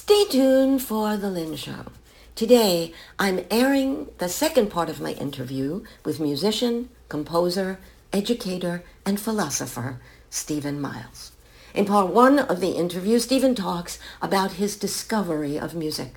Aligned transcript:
Stay 0.00 0.26
tuned 0.26 0.80
for 0.80 1.16
The 1.16 1.28
Lynn 1.28 1.56
Show. 1.56 1.86
Today, 2.36 2.94
I'm 3.18 3.44
airing 3.50 4.06
the 4.18 4.28
second 4.28 4.70
part 4.70 4.88
of 4.88 5.00
my 5.00 5.10
interview 5.14 5.82
with 6.04 6.20
musician, 6.20 6.88
composer, 7.08 7.80
educator, 8.12 8.84
and 9.04 9.20
philosopher 9.20 10.00
Stephen 10.30 10.80
Miles. 10.80 11.32
In 11.74 11.84
part 11.84 12.14
one 12.14 12.38
of 12.38 12.60
the 12.60 12.76
interview, 12.76 13.18
Stephen 13.18 13.56
talks 13.56 13.98
about 14.22 14.52
his 14.52 14.76
discovery 14.76 15.58
of 15.58 15.74
music, 15.74 16.14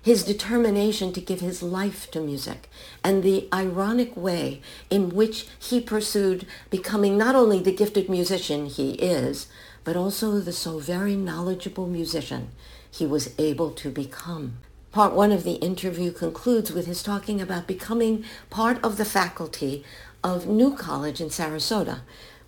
his 0.00 0.24
determination 0.24 1.12
to 1.12 1.20
give 1.20 1.40
his 1.40 1.62
life 1.62 2.10
to 2.12 2.20
music, 2.20 2.70
and 3.04 3.22
the 3.22 3.46
ironic 3.52 4.16
way 4.16 4.62
in 4.88 5.10
which 5.10 5.46
he 5.58 5.82
pursued 5.82 6.46
becoming 6.70 7.18
not 7.18 7.36
only 7.36 7.60
the 7.60 7.76
gifted 7.76 8.08
musician 8.08 8.66
he 8.66 8.92
is, 8.92 9.48
but 9.84 9.96
also 9.96 10.40
the 10.40 10.52
so 10.52 10.78
very 10.78 11.14
knowledgeable 11.14 11.86
musician 11.86 12.52
he 12.90 13.06
was 13.06 13.34
able 13.38 13.70
to 13.72 13.90
become. 13.90 14.58
Part 14.92 15.12
one 15.12 15.32
of 15.32 15.44
the 15.44 15.54
interview 15.54 16.10
concludes 16.12 16.72
with 16.72 16.86
his 16.86 17.02
talking 17.02 17.40
about 17.40 17.66
becoming 17.66 18.24
part 18.50 18.82
of 18.82 18.96
the 18.96 19.04
faculty 19.04 19.84
of 20.24 20.46
New 20.46 20.74
College 20.74 21.20
in 21.20 21.28
Sarasota, 21.28 22.00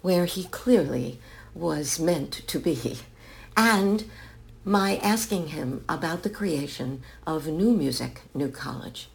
where 0.02 0.24
he 0.24 0.44
clearly 0.44 1.20
was 1.54 2.00
meant 2.00 2.32
to 2.46 2.58
be, 2.58 2.98
and 3.56 4.04
my 4.64 4.96
asking 4.96 5.48
him 5.48 5.84
about 5.88 6.22
the 6.22 6.30
creation 6.30 7.02
of 7.26 7.46
New 7.46 7.72
Music, 7.72 8.22
New 8.34 8.48
College. 8.48 9.08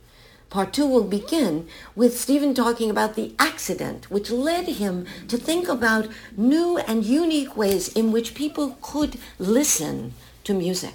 Part 0.50 0.72
two 0.74 0.88
will 0.88 1.04
begin 1.04 1.68
with 1.96 2.20
Stephen 2.20 2.54
talking 2.54 2.90
about 2.90 3.16
the 3.16 3.34
accident 3.40 4.10
which 4.10 4.30
led 4.30 4.68
him 4.68 5.06
to 5.28 5.38
think 5.38 5.68
about 5.68 6.08
new 6.38 6.78
and 6.78 7.04
unique 7.04 7.58
ways 7.58 7.90
in 7.90 8.12
which 8.12 8.36
people 8.36 8.78
could 8.82 9.18
listen 9.38 10.14
to 10.46 10.54
music, 10.54 10.94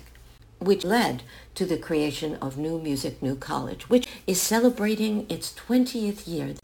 which 0.60 0.84
led 0.84 1.22
to 1.54 1.64
the 1.64 1.78
creation 1.78 2.36
of 2.36 2.56
New 2.56 2.78
Music, 2.78 3.20
New 3.22 3.34
College, 3.34 3.88
which 3.88 4.06
is 4.26 4.40
celebrating 4.40 5.26
its 5.28 5.52
20th 5.54 6.28
year. 6.28 6.54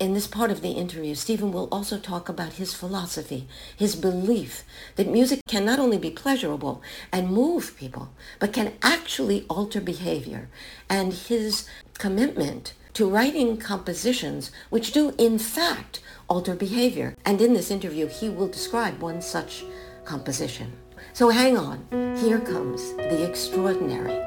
In 0.00 0.14
this 0.14 0.26
part 0.26 0.50
of 0.50 0.62
the 0.62 0.72
interview, 0.72 1.14
Stephen 1.14 1.52
will 1.52 1.68
also 1.70 1.96
talk 1.96 2.28
about 2.28 2.54
his 2.54 2.74
philosophy, 2.74 3.46
his 3.76 3.94
belief 3.94 4.64
that 4.96 5.06
music 5.06 5.40
can 5.46 5.64
not 5.64 5.78
only 5.78 5.98
be 5.98 6.10
pleasurable 6.10 6.82
and 7.12 7.30
move 7.30 7.76
people, 7.76 8.10
but 8.40 8.52
can 8.52 8.72
actually 8.82 9.46
alter 9.48 9.80
behavior, 9.80 10.48
and 10.90 11.12
his 11.12 11.68
commitment 11.98 12.74
to 12.94 13.08
writing 13.08 13.56
compositions 13.56 14.50
which 14.70 14.92
do 14.92 15.14
in 15.18 15.38
fact 15.38 16.00
alter 16.28 16.54
behavior. 16.54 17.14
And 17.24 17.40
in 17.40 17.52
this 17.52 17.70
interview, 17.70 18.08
he 18.08 18.28
will 18.28 18.48
describe 18.48 19.00
one 19.00 19.22
such 19.22 19.64
composition. 20.04 20.72
So 21.14 21.28
hang 21.28 21.58
on. 21.58 21.86
Here 22.16 22.40
comes 22.40 22.94
the 22.94 23.28
extraordinary 23.28 24.18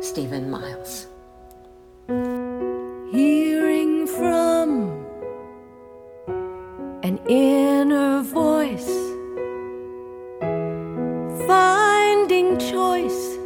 Stephen 0.00 0.48
Miles. 0.48 1.08
Hearing 3.10 4.06
from 4.06 5.04
an 7.02 7.18
inner 7.28 8.22
voice, 8.22 8.88
finding 11.48 12.56
choice 12.58 13.36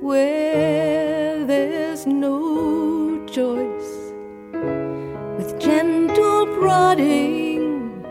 where 0.00 1.46
there's 1.46 2.04
no 2.04 3.24
choice, 3.26 4.12
with 5.38 5.60
gentle 5.60 6.46
prodding 6.58 8.02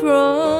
from 0.00 0.55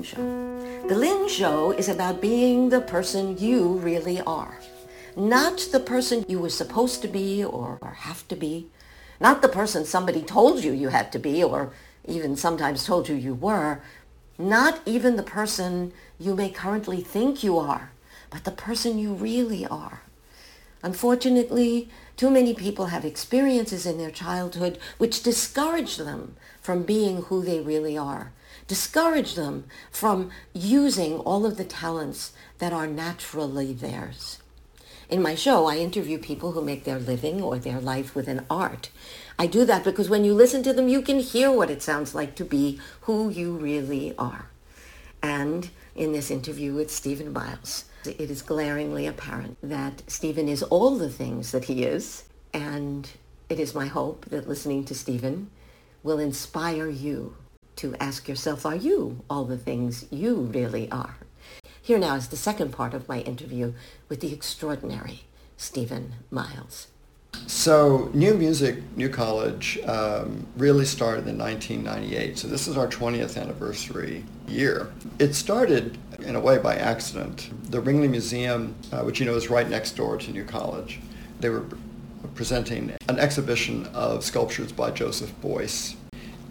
Lynn 0.00 0.06
Show. 0.06 0.88
The 0.88 0.94
Lynn 0.94 1.28
Show 1.28 1.72
is 1.72 1.88
about 1.88 2.22
being 2.22 2.70
the 2.70 2.80
person 2.80 3.36
you 3.36 3.74
really 3.74 4.20
are. 4.22 4.58
Not 5.14 5.68
the 5.72 5.80
person 5.80 6.24
you 6.26 6.38
were 6.38 6.48
supposed 6.48 7.02
to 7.02 7.08
be 7.08 7.44
or, 7.44 7.78
or 7.82 7.90
have 7.90 8.26
to 8.28 8.36
be. 8.36 8.68
Not 9.20 9.42
the 9.42 9.48
person 9.48 9.84
somebody 9.84 10.22
told 10.22 10.64
you 10.64 10.72
you 10.72 10.88
had 10.88 11.12
to 11.12 11.18
be 11.18 11.44
or 11.44 11.72
even 12.06 12.34
sometimes 12.34 12.86
told 12.86 13.10
you 13.10 13.14
you 13.14 13.34
were. 13.34 13.82
Not 14.38 14.80
even 14.86 15.16
the 15.16 15.22
person 15.22 15.92
you 16.18 16.34
may 16.34 16.48
currently 16.48 17.02
think 17.02 17.44
you 17.44 17.58
are, 17.58 17.90
but 18.30 18.44
the 18.44 18.52
person 18.52 18.98
you 18.98 19.12
really 19.12 19.66
are. 19.66 20.00
Unfortunately, 20.82 21.90
too 22.16 22.30
many 22.30 22.54
people 22.54 22.86
have 22.86 23.04
experiences 23.04 23.84
in 23.84 23.98
their 23.98 24.10
childhood 24.10 24.78
which 24.96 25.22
discourage 25.22 25.98
them 25.98 26.36
from 26.62 26.84
being 26.84 27.24
who 27.24 27.42
they 27.42 27.60
really 27.60 27.98
are, 27.98 28.32
discourage 28.70 29.34
them 29.34 29.64
from 29.90 30.30
using 30.54 31.18
all 31.18 31.44
of 31.44 31.56
the 31.56 31.64
talents 31.64 32.32
that 32.58 32.72
are 32.72 32.86
naturally 32.86 33.72
theirs. 33.72 34.38
In 35.08 35.20
my 35.20 35.34
show, 35.34 35.66
I 35.66 35.78
interview 35.78 36.18
people 36.18 36.52
who 36.52 36.62
make 36.62 36.84
their 36.84 37.00
living 37.00 37.42
or 37.42 37.58
their 37.58 37.80
life 37.80 38.14
with 38.14 38.28
an 38.28 38.46
art. 38.48 38.90
I 39.36 39.48
do 39.48 39.64
that 39.64 39.82
because 39.82 40.08
when 40.08 40.24
you 40.24 40.34
listen 40.34 40.62
to 40.62 40.72
them, 40.72 40.86
you 40.86 41.02
can 41.02 41.18
hear 41.18 41.50
what 41.50 41.68
it 41.68 41.82
sounds 41.82 42.14
like 42.14 42.36
to 42.36 42.44
be 42.44 42.78
who 43.00 43.28
you 43.28 43.56
really 43.56 44.14
are. 44.16 44.46
And 45.20 45.68
in 45.96 46.12
this 46.12 46.30
interview 46.30 46.72
with 46.72 46.92
Stephen 46.92 47.32
Miles, 47.32 47.86
it 48.06 48.30
is 48.30 48.40
glaringly 48.40 49.04
apparent 49.08 49.58
that 49.64 50.04
Stephen 50.06 50.48
is 50.48 50.62
all 50.62 50.94
the 50.96 51.10
things 51.10 51.50
that 51.50 51.64
he 51.64 51.82
is, 51.82 52.22
And 52.54 53.10
it 53.48 53.58
is 53.58 53.74
my 53.74 53.86
hope 53.86 54.26
that 54.26 54.48
listening 54.48 54.84
to 54.84 54.94
Stephen 54.94 55.50
will 56.04 56.20
inspire 56.20 56.88
you 56.88 57.34
to 57.80 57.94
ask 57.98 58.28
yourself, 58.28 58.66
are 58.66 58.76
you 58.76 59.24
all 59.30 59.44
the 59.44 59.56
things 59.56 60.04
you 60.10 60.34
really 60.34 60.90
are? 60.90 61.16
Here 61.80 61.98
now 61.98 62.14
is 62.14 62.28
the 62.28 62.36
second 62.36 62.72
part 62.72 62.92
of 62.92 63.08
my 63.08 63.20
interview 63.20 63.72
with 64.10 64.20
the 64.20 64.34
extraordinary 64.34 65.22
Stephen 65.56 66.12
Miles. 66.30 66.88
So, 67.46 68.10
New 68.12 68.34
Music, 68.34 68.82
New 68.98 69.08
College 69.08 69.78
um, 69.86 70.46
really 70.58 70.84
started 70.84 71.26
in 71.26 71.38
1998. 71.38 72.36
So, 72.36 72.48
this 72.48 72.68
is 72.68 72.76
our 72.76 72.86
20th 72.86 73.40
anniversary 73.40 74.24
year. 74.46 74.92
It 75.18 75.34
started 75.34 75.96
in 76.18 76.36
a 76.36 76.40
way 76.40 76.58
by 76.58 76.76
accident. 76.76 77.50
The 77.70 77.80
Ringling 77.80 78.10
Museum, 78.10 78.74
uh, 78.92 79.02
which 79.04 79.20
you 79.20 79.26
know 79.26 79.36
is 79.36 79.48
right 79.48 79.68
next 79.68 79.92
door 79.92 80.18
to 80.18 80.30
New 80.32 80.44
College, 80.44 81.00
they 81.38 81.48
were 81.48 81.64
presenting 82.34 82.92
an 83.08 83.18
exhibition 83.18 83.86
of 83.94 84.22
sculptures 84.22 84.70
by 84.70 84.90
Joseph 84.90 85.32
Beuys. 85.40 85.94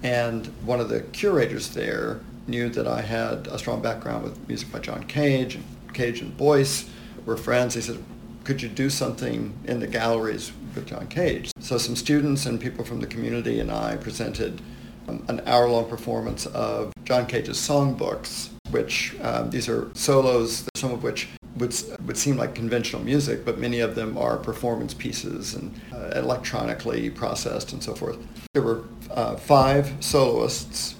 And 0.03 0.47
one 0.65 0.79
of 0.79 0.89
the 0.89 1.01
curators 1.01 1.69
there 1.69 2.21
knew 2.47 2.69
that 2.69 2.87
I 2.87 3.01
had 3.01 3.47
a 3.47 3.57
strong 3.59 3.81
background 3.81 4.23
with 4.23 4.47
music 4.47 4.71
by 4.71 4.79
John 4.79 5.03
Cage, 5.03 5.55
and 5.55 5.63
Cage 5.93 6.21
and 6.21 6.35
Beuys 6.37 6.87
were 7.25 7.37
friends. 7.37 7.75
He 7.75 7.81
said, 7.81 8.03
could 8.43 8.61
you 8.61 8.69
do 8.69 8.89
something 8.89 9.53
in 9.65 9.79
the 9.79 9.87
galleries 9.87 10.51
with 10.73 10.87
John 10.87 11.07
Cage? 11.07 11.51
So 11.59 11.77
some 11.77 11.95
students 11.95 12.45
and 12.45 12.59
people 12.59 12.83
from 12.83 12.99
the 12.99 13.07
community 13.07 13.59
and 13.59 13.69
I 13.69 13.97
presented 13.97 14.61
um, 15.07 15.23
an 15.27 15.41
hour-long 15.45 15.89
performance 15.89 16.45
of 16.47 16.93
John 17.03 17.27
Cage's 17.27 17.57
songbooks, 17.57 18.49
which 18.71 19.15
um, 19.21 19.49
these 19.49 19.69
are 19.69 19.91
solos, 19.93 20.67
some 20.75 20.91
of 20.91 21.03
which 21.03 21.27
would, 21.59 21.75
would 22.05 22.17
seem 22.17 22.37
like 22.37 22.55
conventional 22.55 23.03
music, 23.03 23.45
but 23.45 23.59
many 23.59 23.79
of 23.79 23.95
them 23.95 24.17
are 24.17 24.37
performance 24.37 24.93
pieces 24.93 25.53
and 25.53 25.79
uh, 25.93 26.11
electronically 26.15 27.09
processed 27.09 27.73
and 27.73 27.83
so 27.83 27.93
forth. 27.93 28.17
There 28.53 28.63
were 28.63 28.83
uh, 29.11 29.35
five 29.35 29.93
soloists, 29.99 30.95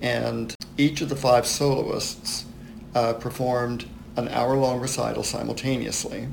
and 0.00 0.54
each 0.78 1.00
of 1.00 1.08
the 1.08 1.16
five 1.16 1.46
soloists 1.46 2.46
uh, 2.94 3.14
performed 3.14 3.86
an 4.16 4.28
hour-long 4.28 4.80
recital 4.80 5.22
simultaneously. 5.22 6.28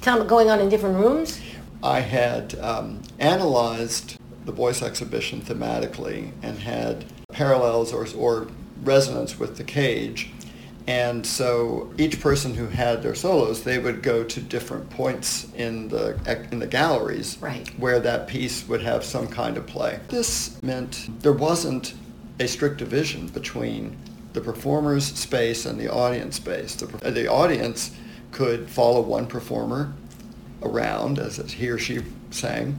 Tell 0.00 0.18
them 0.18 0.26
going 0.26 0.48
on 0.48 0.60
in 0.60 0.68
different 0.68 0.96
rooms? 0.96 1.40
I 1.82 2.00
had 2.00 2.58
um, 2.58 3.02
analyzed 3.18 4.18
the 4.44 4.52
Beuys 4.52 4.82
exhibition 4.82 5.42
thematically 5.42 6.32
and 6.42 6.58
had 6.60 7.04
parallels 7.30 7.92
or, 7.92 8.06
or 8.16 8.48
resonance 8.82 9.38
with 9.38 9.56
the 9.58 9.64
cage 9.64 10.30
and 10.88 11.26
so 11.26 11.92
each 11.98 12.18
person 12.18 12.54
who 12.54 12.66
had 12.66 13.02
their 13.02 13.14
solos, 13.14 13.62
they 13.62 13.78
would 13.78 14.02
go 14.02 14.24
to 14.24 14.40
different 14.40 14.88
points 14.88 15.46
in 15.54 15.88
the 15.88 16.18
in 16.50 16.60
the 16.60 16.66
galleries 16.66 17.36
right. 17.42 17.68
where 17.78 18.00
that 18.00 18.26
piece 18.26 18.66
would 18.66 18.80
have 18.80 19.04
some 19.04 19.28
kind 19.28 19.58
of 19.58 19.66
play. 19.66 20.00
This 20.08 20.60
meant 20.62 21.10
there 21.20 21.34
wasn't 21.34 21.92
a 22.40 22.48
strict 22.48 22.78
division 22.78 23.26
between 23.26 23.98
the 24.32 24.40
performer's 24.40 25.04
space 25.04 25.66
and 25.66 25.78
the 25.78 25.92
audience 25.92 26.36
space. 26.36 26.74
The, 26.76 26.86
the 27.10 27.28
audience 27.28 27.94
could 28.32 28.70
follow 28.70 29.02
one 29.02 29.26
performer 29.26 29.92
around 30.62 31.18
as 31.18 31.36
he 31.36 31.68
or 31.68 31.76
she 31.76 32.00
sang, 32.30 32.78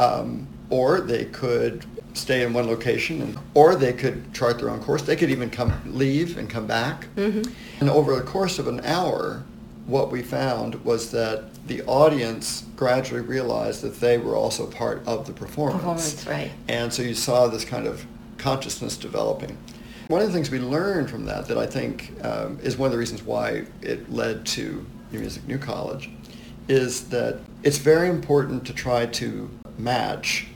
um, 0.00 0.48
or 0.70 1.00
they 1.00 1.24
could 1.26 1.84
stay 2.14 2.42
in 2.42 2.52
one 2.52 2.66
location, 2.66 3.22
and, 3.22 3.38
or 3.54 3.74
they 3.74 3.92
could 3.92 4.32
chart 4.34 4.58
their 4.58 4.70
own 4.70 4.80
course. 4.82 5.02
They 5.02 5.16
could 5.16 5.30
even 5.30 5.50
come 5.50 5.72
leave 5.86 6.36
and 6.36 6.50
come 6.50 6.66
back. 6.66 7.06
Mm-hmm. 7.16 7.50
And 7.80 7.90
over 7.90 8.16
the 8.16 8.22
course 8.22 8.58
of 8.58 8.66
an 8.66 8.80
hour, 8.80 9.42
what 9.86 10.10
we 10.10 10.22
found 10.22 10.84
was 10.84 11.10
that 11.12 11.44
the 11.66 11.82
audience 11.84 12.64
gradually 12.76 13.20
realized 13.20 13.82
that 13.82 14.00
they 14.00 14.18
were 14.18 14.36
also 14.36 14.66
part 14.66 15.06
of 15.06 15.26
the 15.26 15.32
performance. 15.32 15.78
Performance, 15.80 16.26
right. 16.26 16.50
And 16.68 16.92
so 16.92 17.02
you 17.02 17.14
saw 17.14 17.46
this 17.46 17.64
kind 17.64 17.86
of 17.86 18.04
consciousness 18.36 18.96
developing. 18.96 19.56
One 20.08 20.22
of 20.22 20.26
the 20.28 20.32
things 20.32 20.50
we 20.50 20.58
learned 20.58 21.10
from 21.10 21.26
that 21.26 21.48
that 21.48 21.58
I 21.58 21.66
think 21.66 22.12
um, 22.24 22.58
is 22.62 22.76
one 22.78 22.86
of 22.86 22.92
the 22.92 22.98
reasons 22.98 23.22
why 23.22 23.64
it 23.82 24.10
led 24.10 24.46
to 24.46 24.84
New 25.12 25.20
Music 25.20 25.46
New 25.46 25.58
College 25.58 26.10
is 26.68 27.08
that 27.08 27.40
it's 27.62 27.78
very 27.78 28.08
important 28.08 28.66
to 28.66 28.72
try 28.72 29.06
to 29.06 29.50
match 29.78 30.46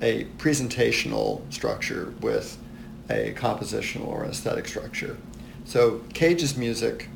a 0.00 0.24
presentational 0.38 1.40
structure 1.52 2.14
with 2.20 2.58
a 3.10 3.32
compositional 3.34 4.06
or 4.06 4.24
an 4.24 4.30
aesthetic 4.30 4.68
structure. 4.68 5.16
So 5.64 6.02
Cage's 6.14 6.56
music, 6.56 7.08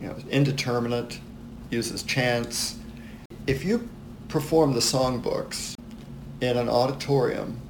you 0.00 0.08
know, 0.08 0.16
indeterminate, 0.30 1.20
uses 1.70 2.02
chance. 2.02 2.78
If 3.46 3.64
you 3.64 3.88
perform 4.28 4.72
the 4.72 4.80
songbooks 4.80 5.76
in 6.40 6.56
an 6.56 6.68
auditorium 6.68 7.60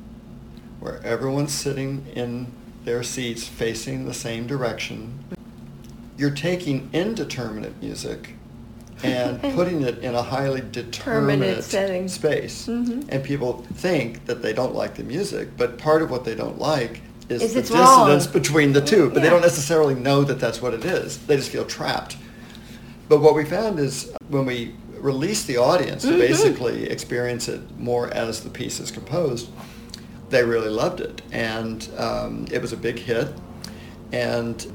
where 0.81 1.03
everyone's 1.05 1.53
sitting 1.53 2.07
in 2.15 2.53
their 2.85 3.03
seats 3.03 3.47
facing 3.47 4.05
the 4.05 4.15
same 4.15 4.47
direction, 4.47 5.25
you're 6.17 6.31
taking 6.31 6.91
indeterminate 6.93 7.81
music 7.83 8.35
and 9.05 9.41
putting 9.55 9.83
it 9.83 9.99
in 9.99 10.15
a 10.15 10.23
highly 10.23 10.63
determinate 10.73 11.63
space. 11.65 12.67
Mm-hmm. 12.67 13.09
And 13.09 13.23
people 13.23 13.63
think 13.75 14.27
that 14.27 14.43
they 14.43 14.53
don't 14.53 14.75
like 14.75 14.95
the 14.95 15.05
music, 15.05 15.57
but 15.57 15.79
part 15.79 16.03
of 16.03 16.11
what 16.11 16.25
they 16.25 16.35
don't 16.35 16.59
like 16.59 17.03
is, 17.29 17.43
is 17.43 17.55
the 17.55 17.63
dissonance 17.63 18.27
wrong. 18.27 18.33
between 18.33 18.73
the 18.73 18.81
two. 18.81 19.09
But 19.09 19.17
yeah. 19.17 19.23
they 19.25 19.31
don't 19.31 19.43
necessarily 19.43 19.95
know 19.95 20.25
that 20.25 20.41
that's 20.41 20.61
what 20.61 20.75
it 20.75 20.85
is. 20.85 21.19
They 21.27 21.37
just 21.37 21.51
feel 21.51 21.65
trapped. 21.65 22.17
But 23.09 23.21
what 23.21 23.35
we 23.35 23.45
found 23.45 23.79
is 23.79 24.13
when 24.29 24.47
we 24.47 24.75
release 24.95 25.45
the 25.45 25.59
audience 25.59 26.03
to 26.03 26.09
mm-hmm. 26.09 26.19
basically 26.19 26.89
experience 26.89 27.49
it 27.49 27.79
more 27.79 28.09
as 28.15 28.43
the 28.43 28.49
piece 28.49 28.81
is 28.81 28.91
composed, 28.91 29.51
they 30.31 30.43
really 30.43 30.71
loved 30.71 31.01
it. 31.01 31.21
And 31.31 31.89
um, 31.99 32.47
it 32.51 32.61
was 32.63 32.73
a 32.73 32.77
big 32.77 32.99
hit. 32.99 33.29
And 34.13 34.67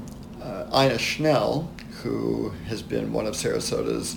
uh, 0.42 0.66
Ina 0.72 0.98
Schnell, 0.98 1.70
who 2.02 2.50
has 2.66 2.82
been 2.82 3.12
one 3.12 3.26
of 3.26 3.34
Sarasota's 3.34 4.16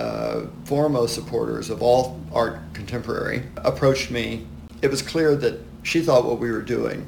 uh, 0.00 0.46
foremost 0.64 1.14
supporters 1.14 1.70
of 1.70 1.82
all 1.82 2.20
art 2.32 2.58
contemporary, 2.72 3.44
approached 3.56 4.10
me. 4.10 4.46
It 4.80 4.90
was 4.90 5.02
clear 5.02 5.34
that 5.36 5.60
she 5.82 6.00
thought 6.00 6.24
what 6.24 6.38
we 6.38 6.50
were 6.50 6.62
doing 6.62 7.06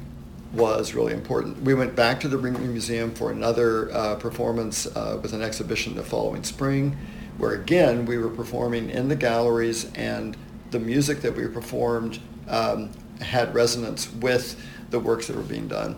was 0.53 0.93
really 0.93 1.13
important. 1.13 1.61
We 1.61 1.73
went 1.73 1.95
back 1.95 2.19
to 2.21 2.27
the 2.27 2.37
Ringling 2.37 2.71
Museum 2.71 3.13
for 3.13 3.31
another 3.31 3.91
uh, 3.93 4.15
performance 4.15 4.87
uh, 4.87 5.19
with 5.21 5.33
an 5.33 5.41
exhibition 5.41 5.95
the 5.95 6.03
following 6.03 6.43
spring, 6.43 6.97
where 7.37 7.53
again 7.53 8.05
we 8.05 8.17
were 8.17 8.29
performing 8.29 8.89
in 8.89 9.07
the 9.07 9.15
galleries 9.15 9.91
and 9.93 10.35
the 10.71 10.79
music 10.79 11.21
that 11.21 11.35
we 11.35 11.47
performed 11.47 12.19
um, 12.49 12.91
had 13.21 13.53
resonance 13.53 14.11
with 14.15 14.61
the 14.89 14.99
works 14.99 15.27
that 15.27 15.35
were 15.35 15.43
being 15.43 15.67
done. 15.67 15.95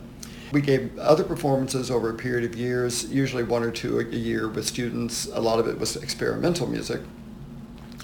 We 0.53 0.62
gave 0.62 1.00
other 1.00 1.24
performances 1.24 1.89
over 1.89 2.12
a 2.12 2.13
period 2.13 2.45
of 2.45 2.55
years, 2.55 3.12
usually 3.12 3.41
one 3.41 3.63
or 3.63 3.72
two 3.72 4.00
a 4.00 4.03
year 4.03 4.48
with 4.48 4.67
students. 4.67 5.25
A 5.33 5.41
lot 5.41 5.57
of 5.57 5.67
it 5.67 5.79
was 5.79 5.95
experimental 5.95 6.67
music. 6.67 7.01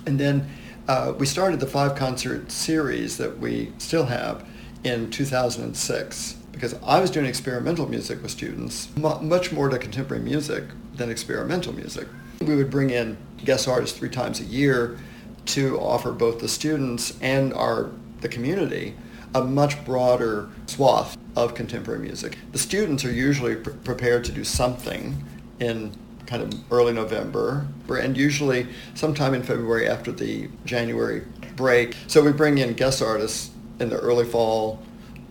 And 0.08 0.20
then 0.20 0.50
uh, 0.88 1.13
we 1.15 1.27
started 1.27 1.60
the 1.60 1.68
five 1.68 1.96
concert 1.96 2.51
series 2.51 3.18
that 3.18 3.38
we 3.38 3.72
still 3.77 4.08
have 4.08 4.48
in 4.84 5.12
2006 5.12 6.34
because 6.51 6.74
I 6.84 7.00
was 7.00 7.12
doing 7.12 7.27
experimental 7.27 7.88
music 7.88 8.24
with 8.24 8.32
students, 8.32 8.89
much 8.98 9.51
more 9.51 9.70
to 9.70 9.77
contemporary 9.77 10.24
music 10.24 10.63
than 10.96 11.12
experimental 11.12 11.74
music. 11.74 12.08
We 12.41 12.56
would 12.56 12.72
bring 12.72 12.89
in 12.89 13.15
guest 13.46 13.68
artists 13.68 13.96
three 13.96 14.10
times 14.10 14.39
a 14.39 14.46
year 14.46 14.98
to 15.46 15.79
offer 15.79 16.12
both 16.12 16.39
the 16.39 16.48
students 16.48 17.15
and 17.22 17.53
our 17.53 17.91
the 18.22 18.27
community 18.27 18.96
a 19.36 19.43
much 19.43 19.83
broader 19.86 20.50
swath 20.65 21.17
of 21.36 21.53
contemporary 21.55 22.00
music. 22.00 22.38
The 22.51 22.57
students 22.57 23.05
are 23.05 23.12
usually 23.12 23.55
pr- 23.55 23.71
prepared 23.71 24.24
to 24.25 24.31
do 24.31 24.43
something 24.43 25.24
in 25.59 25.95
kind 26.25 26.43
of 26.43 26.71
early 26.71 26.93
November 26.93 27.65
and 27.89 28.15
usually 28.15 28.67
sometime 28.93 29.33
in 29.33 29.41
February 29.41 29.88
after 29.88 30.12
the 30.12 30.48
January 30.65 31.24
break. 31.55 31.95
So 32.07 32.24
we 32.24 32.31
bring 32.31 32.59
in 32.59 32.74
guest 32.74 33.01
artists 33.01 33.51
in 33.79 33.89
the 33.89 34.00
early 34.00 34.25
fall, 34.25 34.81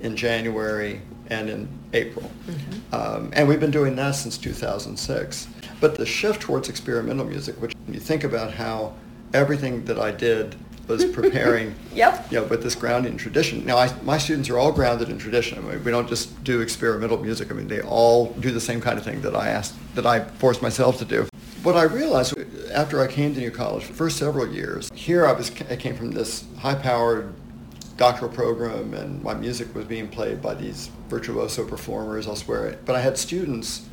in 0.01 0.17
January, 0.17 1.01
and 1.29 1.49
in 1.49 1.69
April. 1.93 2.31
Mm-hmm. 2.47 2.95
Um, 2.95 3.31
and 3.33 3.47
we've 3.49 3.61
been 3.61 3.71
doing 3.71 3.95
that 3.97 4.13
since 4.13 4.39
2006. 4.39 5.49
But 5.81 5.97
the 5.97 6.07
shift 6.07 6.43
towards 6.43 6.69
experimental 6.69 7.25
music, 7.25 7.61
which 7.61 7.75
when 7.85 7.95
you 7.95 8.01
think 8.01 8.25
about 8.25 8.53
how 8.53 8.95
everything 9.33 9.85
that 9.85 9.99
I 9.99 10.11
did 10.11 10.57
was 10.89 11.05
preparing 11.05 11.75
yep. 11.95 12.27
you 12.31 12.41
know, 12.41 12.47
with 12.47 12.63
this 12.63 12.75
grounding 12.75 13.13
in 13.13 13.19
tradition. 13.19 13.65
Now, 13.65 13.77
I, 13.77 13.93
my 14.03 14.19
students 14.19 14.49
are 14.49 14.59
all 14.59 14.73
grounded 14.73 15.11
in 15.11 15.19
tradition. 15.19 15.59
I 15.59 15.61
mean, 15.61 15.85
we 15.85 15.91
don't 15.91 16.09
just 16.09 16.43
do 16.43 16.61
experimental 16.61 17.19
music. 17.19 17.51
I 17.51 17.55
mean, 17.55 17.69
they 17.69 17.83
all 17.83 18.33
do 18.35 18.51
the 18.51 18.61
same 18.61 18.81
kind 18.81 18.99
of 18.99 19.05
thing 19.05 19.21
that 19.21 19.37
I 19.37 19.49
asked, 19.49 19.75
that 19.95 20.07
I 20.07 20.21
forced 20.21 20.63
myself 20.63 20.99
to 20.99 21.05
do. 21.05 21.29
What 21.63 21.77
I 21.77 21.83
realized 21.83 22.35
after 22.71 23.01
I 23.03 23.07
came 23.07 23.35
to 23.35 23.41
New 23.41 23.51
College, 23.51 23.85
for 23.85 23.93
the 23.93 23.99
first 23.99 24.17
several 24.17 24.49
years, 24.49 24.91
here 24.95 25.27
I 25.27 25.33
was, 25.33 25.51
I 25.71 25.77
came 25.77 25.97
from 25.97 26.13
this 26.13 26.45
high-powered 26.59 27.35
doctoral 27.97 28.31
program, 28.31 28.95
and 28.95 29.23
my 29.23 29.35
music 29.35 29.75
was 29.75 29.85
being 29.85 30.09
played 30.09 30.41
by 30.41 30.55
these 30.55 30.91
virtuoso 31.09 31.67
performers 31.67 32.27
elsewhere. 32.27 32.79
But 32.87 32.97
I 32.97 33.01
had 33.01 33.19
students 33.19 33.87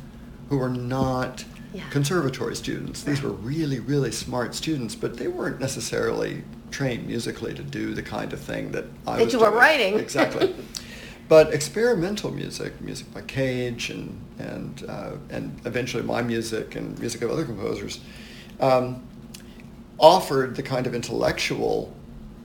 who 0.48 0.58
were 0.58 0.70
not 0.70 1.44
yeah. 1.74 1.82
conservatory 1.90 2.54
students. 2.56 3.02
These 3.02 3.20
were 3.20 3.32
really, 3.32 3.80
really 3.80 4.12
smart 4.12 4.54
students, 4.54 4.94
but 4.94 5.16
they 5.16 5.28
weren't 5.28 5.60
necessarily 5.60 6.44
trained 6.76 7.06
musically 7.06 7.54
to 7.54 7.62
do 7.62 7.94
the 7.94 8.02
kind 8.02 8.32
of 8.34 8.40
thing 8.40 8.70
that 8.72 8.84
I 9.06 9.16
That 9.16 9.24
was 9.24 9.32
you 9.32 9.38
were 9.40 9.46
doing. 9.46 9.58
writing. 9.58 9.98
Exactly. 10.06 10.54
But 11.28 11.52
experimental 11.54 12.30
music, 12.30 12.72
music 12.80 13.12
by 13.14 13.22
Cage 13.22 13.90
and 13.90 14.08
and 14.38 14.84
uh, 14.88 15.12
and 15.30 15.44
eventually 15.64 16.02
my 16.02 16.22
music 16.22 16.76
and 16.76 16.86
music 17.00 17.22
of 17.22 17.30
other 17.30 17.44
composers, 17.44 17.94
um, 18.60 19.02
offered 19.98 20.54
the 20.54 20.62
kind 20.62 20.86
of 20.86 20.94
intellectual 20.94 21.92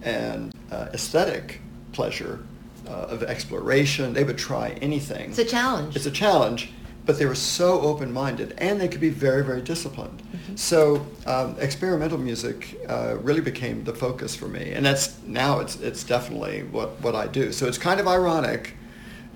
and 0.02 0.56
uh, 0.72 0.88
aesthetic 0.94 1.62
pleasure 1.92 2.40
uh, 2.88 3.14
of 3.14 3.22
exploration. 3.24 4.14
They 4.14 4.24
would 4.24 4.38
try 4.38 4.70
anything. 4.82 5.30
It's 5.30 5.40
a 5.40 5.46
challenge. 5.58 5.96
It's 5.98 6.08
a 6.08 6.18
challenge, 6.24 6.70
but 7.06 7.18
they 7.18 7.26
were 7.26 7.36
so 7.36 7.82
open-minded, 7.82 8.54
and 8.58 8.80
they 8.80 8.88
could 8.88 9.02
be 9.02 9.10
very, 9.10 9.44
very 9.44 9.62
disciplined. 9.62 10.22
So 10.56 11.06
um, 11.26 11.56
experimental 11.60 12.18
music 12.18 12.80
uh, 12.88 13.18
really 13.22 13.42
became 13.42 13.84
the 13.84 13.94
focus 13.94 14.36
for 14.36 14.48
me, 14.48 14.72
and 14.74 14.86
that's 14.86 15.22
now 15.24 15.60
it's 15.60 15.80
it's 15.80 16.04
definitely 16.04 16.64
what 16.64 17.00
what 17.02 17.16
I 17.16 17.28
do. 17.28 17.52
So 17.52 17.68
it's 17.68 17.78
kind 17.78 18.00
of 18.00 18.08
ironic, 18.08 18.76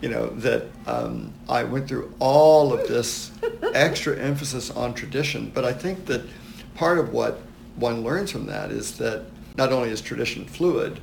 you 0.01 0.09
know, 0.09 0.27
that 0.27 0.67
um, 0.85 1.33
I 1.49 1.63
went 1.63 1.87
through 1.87 2.13
all 2.19 2.73
of 2.73 2.87
this 2.87 3.31
extra 3.73 4.17
emphasis 4.17 4.69
on 4.69 4.93
tradition, 4.93 5.51
but 5.53 5.65
I 5.65 5.73
think 5.73 6.05
that 6.05 6.21
part 6.75 6.99
of 6.99 7.13
what 7.13 7.41
one 7.75 8.03
learns 8.03 8.31
from 8.31 8.45
that 8.45 8.71
is 8.71 8.97
that 8.97 9.25
not 9.57 9.71
only 9.71 9.89
is 9.89 10.01
tradition 10.01 10.45
fluid, 10.45 10.99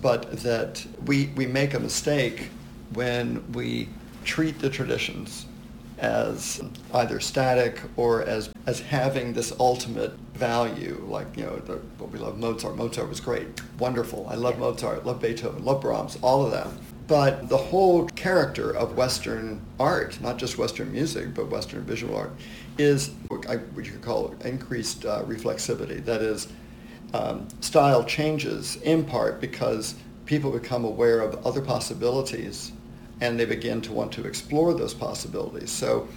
but 0.00 0.30
that 0.42 0.84
we, 1.06 1.26
we 1.36 1.46
make 1.46 1.74
a 1.74 1.80
mistake 1.80 2.48
when 2.94 3.52
we 3.52 3.88
treat 4.24 4.58
the 4.60 4.70
traditions 4.70 5.46
as 6.00 6.60
either 6.94 7.20
static 7.20 7.80
or 7.96 8.22
as, 8.22 8.50
as 8.66 8.80
having 8.80 9.32
this 9.32 9.52
ultimate 9.60 10.12
value, 10.34 11.04
like, 11.08 11.26
you 11.36 11.44
know, 11.44 11.56
the, 11.56 11.74
what 11.98 12.10
we 12.10 12.18
love 12.18 12.38
Mozart. 12.38 12.76
Mozart 12.76 13.08
was 13.08 13.20
great, 13.20 13.46
wonderful. 13.78 14.26
I 14.28 14.34
love 14.34 14.58
Mozart, 14.58 15.04
love 15.04 15.20
Beethoven, 15.20 15.64
love 15.64 15.82
Brahms, 15.82 16.18
all 16.22 16.44
of 16.44 16.50
that. 16.52 16.68
But 17.06 17.48
the 17.48 17.56
whole 17.56 18.06
character 18.10 18.70
of 18.70 18.96
Western 18.96 19.60
art, 19.78 20.20
not 20.20 20.38
just 20.38 20.56
Western 20.58 20.92
music, 20.92 21.34
but 21.34 21.50
Western 21.50 21.82
visual 21.82 22.16
art, 22.16 22.32
is 22.78 23.10
what 23.28 23.48
I- 23.48 23.56
what 23.56 23.84
you 23.84 23.92
could 23.92 24.02
call 24.02 24.34
increased 24.44 25.04
uh, 25.04 25.22
reflexivity. 25.24 26.04
That 26.04 26.22
is, 26.22 26.48
um, 27.12 27.48
style 27.60 28.04
changes 28.04 28.76
in 28.76 29.04
part 29.04 29.40
because 29.40 29.96
people 30.24 30.52
become 30.52 30.84
aware 30.84 31.20
of 31.20 31.44
other 31.44 31.60
possibilities 31.60 32.72
and 33.20 33.38
they 33.38 33.44
begin 33.44 33.80
to 33.82 33.92
want 33.92 34.12
to 34.12 34.26
explore 34.26 34.74
those 34.74 34.94
possibilities. 34.94 35.70
So 35.70 36.08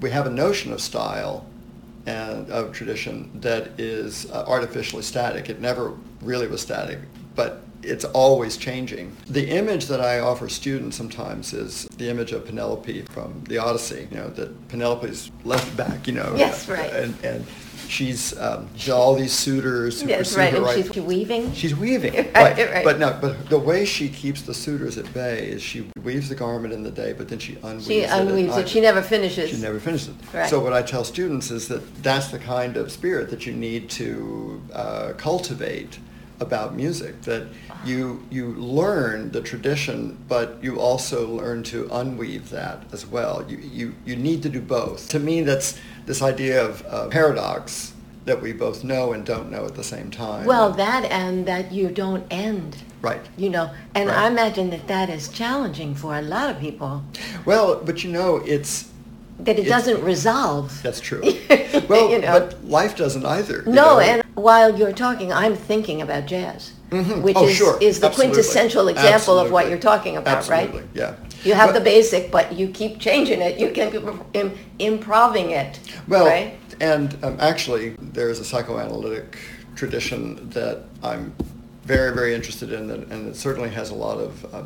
we 0.00 0.10
have 0.10 0.26
a 0.26 0.30
notion 0.30 0.72
of 0.72 0.80
style 0.80 1.46
and 2.06 2.50
of 2.50 2.72
tradition 2.72 3.30
that 3.40 3.78
is 3.78 4.30
uh, 4.30 4.44
artificially 4.46 5.02
static. 5.02 5.48
It 5.48 5.60
never 5.60 5.94
really 6.22 6.46
was 6.46 6.60
static, 6.60 7.00
but 7.34 7.62
it's 7.86 8.04
always 8.04 8.56
changing. 8.56 9.16
The 9.28 9.48
image 9.48 9.86
that 9.86 10.00
I 10.00 10.18
offer 10.20 10.48
students 10.48 10.96
sometimes 10.96 11.52
is 11.52 11.84
the 11.96 12.08
image 12.10 12.32
of 12.32 12.44
Penelope 12.46 13.02
from 13.02 13.42
the 13.48 13.58
Odyssey, 13.58 14.08
you 14.10 14.16
know, 14.16 14.28
that 14.30 14.68
Penelope's 14.68 15.30
left 15.44 15.76
back, 15.76 16.06
you 16.06 16.12
know. 16.12 16.34
Yes, 16.36 16.68
right. 16.68 16.92
And, 16.92 17.14
and 17.24 17.46
she's, 17.88 18.36
um, 18.38 18.68
she's 18.76 18.90
all 18.92 19.14
these 19.14 19.32
suitors 19.32 20.02
who 20.02 20.08
Yes, 20.08 20.18
pursue 20.30 20.38
right, 20.40 20.50
her 20.50 20.56
and 20.58 20.66
right. 20.66 20.84
she's 20.86 20.96
weaving. 20.96 21.52
She's 21.54 21.76
weaving, 21.76 22.14
Right, 22.34 22.34
right, 22.34 22.70
right. 22.72 22.84
But 22.84 22.98
no, 22.98 23.16
but 23.20 23.48
the 23.48 23.58
way 23.58 23.84
she 23.84 24.08
keeps 24.08 24.42
the 24.42 24.54
suitors 24.54 24.98
at 24.98 25.12
bay 25.14 25.46
is 25.48 25.62
she 25.62 25.88
weaves 26.02 26.28
the 26.28 26.34
garment 26.34 26.74
in 26.74 26.82
the 26.82 26.90
day, 26.90 27.12
but 27.12 27.28
then 27.28 27.38
she 27.38 27.54
unweaves 27.62 27.86
She 27.86 28.00
it 28.00 28.10
at 28.10 28.20
unweaves 28.22 28.56
it. 28.56 28.60
night. 28.60 28.68
She 28.68 28.80
never 28.80 29.02
finishes. 29.02 29.50
She 29.50 29.56
never 29.58 29.78
finishes 29.78 30.08
it. 30.08 30.14
Right. 30.34 30.48
So 30.50 30.58
what 30.60 30.72
I 30.72 30.82
tell 30.82 31.04
students 31.04 31.50
is 31.50 31.68
that 31.68 32.02
that's 32.02 32.28
the 32.28 32.38
kind 32.38 32.76
of 32.76 32.90
spirit 32.90 33.30
that 33.30 33.46
you 33.46 33.52
need 33.52 33.88
to 33.90 34.60
uh, 34.72 35.12
cultivate 35.16 35.98
about 36.40 36.74
music. 36.74 37.22
That 37.22 37.48
you 37.84 38.22
you 38.30 38.48
learn 38.54 39.30
the 39.32 39.40
tradition, 39.40 40.16
but 40.28 40.58
you 40.62 40.80
also 40.80 41.26
learn 41.28 41.62
to 41.64 41.84
unweave 41.86 42.50
that 42.50 42.82
as 42.92 43.06
well. 43.06 43.44
You 43.48 43.58
you 43.58 43.94
you 44.04 44.16
need 44.16 44.42
to 44.42 44.48
do 44.48 44.60
both. 44.60 45.08
To 45.10 45.18
me, 45.18 45.42
that's 45.42 45.78
this 46.06 46.22
idea 46.22 46.64
of 46.64 46.84
uh, 46.88 47.08
paradox 47.08 47.92
that 48.24 48.42
we 48.42 48.52
both 48.52 48.82
know 48.82 49.12
and 49.12 49.24
don't 49.24 49.50
know 49.52 49.64
at 49.66 49.74
the 49.76 49.84
same 49.84 50.10
time. 50.10 50.44
Well, 50.46 50.72
that 50.72 51.04
and 51.12 51.46
that 51.46 51.70
you 51.72 51.88
don't 51.90 52.26
end. 52.30 52.76
right. 53.02 53.24
You 53.36 53.50
know, 53.50 53.70
and 53.94 54.08
Right. 54.08 54.18
I 54.18 54.26
imagine 54.26 54.70
that 54.70 54.88
that 54.88 55.08
is 55.10 55.28
challenging 55.28 55.94
for 55.94 56.16
a 56.16 56.22
lot 56.22 56.50
of 56.50 56.58
people. 56.60 57.04
Well, 57.44 57.80
but 57.84 58.02
you 58.02 58.10
know, 58.10 58.36
it's 58.44 58.88
That 59.38 59.58
it 59.58 59.66
It's- 59.66 59.68
doesn't 59.68 60.02
resolve. 60.02 60.82
that's 60.82 60.98
true. 61.00 61.22
Well, 61.88 62.10
You 62.10 62.18
know. 62.20 62.32
but 62.40 62.64
life 62.64 62.96
doesn't 62.96 63.24
either. 63.26 63.62
you 63.66 63.72
No, 63.72 63.82
know? 63.94 64.00
and 64.00 64.22
while 64.36 64.78
you're 64.78 64.92
talking, 64.92 65.32
I'm 65.32 65.56
thinking 65.56 66.00
about 66.02 66.26
jazz, 66.26 66.72
Mhm. 66.90 67.22
which 67.22 67.36
Oh, 67.36 67.46
is, 67.48 67.56
sure. 67.56 67.78
is 67.80 68.00
the 68.00 68.06
Absolutely. 68.06 68.34
quintessential 68.34 68.88
example 68.88 69.38
of 69.38 69.50
what 69.50 69.68
you're 69.68 69.78
talking 69.78 70.16
about, 70.16 70.38
Absolutely, 70.38 70.80
right? 70.80 70.88
yeah. 70.94 71.12
You 71.42 71.54
have 71.54 71.68
But- 71.70 71.74
the 71.78 71.80
basic, 71.80 72.30
but 72.30 72.52
you 72.52 72.68
keep 72.68 72.98
changing 73.00 73.40
it. 73.40 73.58
You 73.58 73.70
can 73.70 73.90
keep 73.90 74.02
im- 74.34 74.52
improving 74.78 75.50
it, 75.50 75.80
Well, 76.06 76.26
right? 76.26 76.54
and 76.80 77.16
um, 77.22 77.36
actually, 77.40 77.96
there 78.12 78.28
is 78.30 78.38
a 78.38 78.44
psychoanalytic 78.44 79.36
tradition 79.74 80.50
that 80.52 80.82
I'm 81.02 81.32
very, 81.86 82.12
very 82.14 82.34
interested 82.34 82.72
in, 82.72 82.88
that, 82.88 83.08
and 83.10 83.28
it 83.28 83.36
certainly 83.36 83.70
has 83.70 83.90
a 83.90 83.94
lot 83.94 84.18
of, 84.18 84.44
uh, 84.52 84.62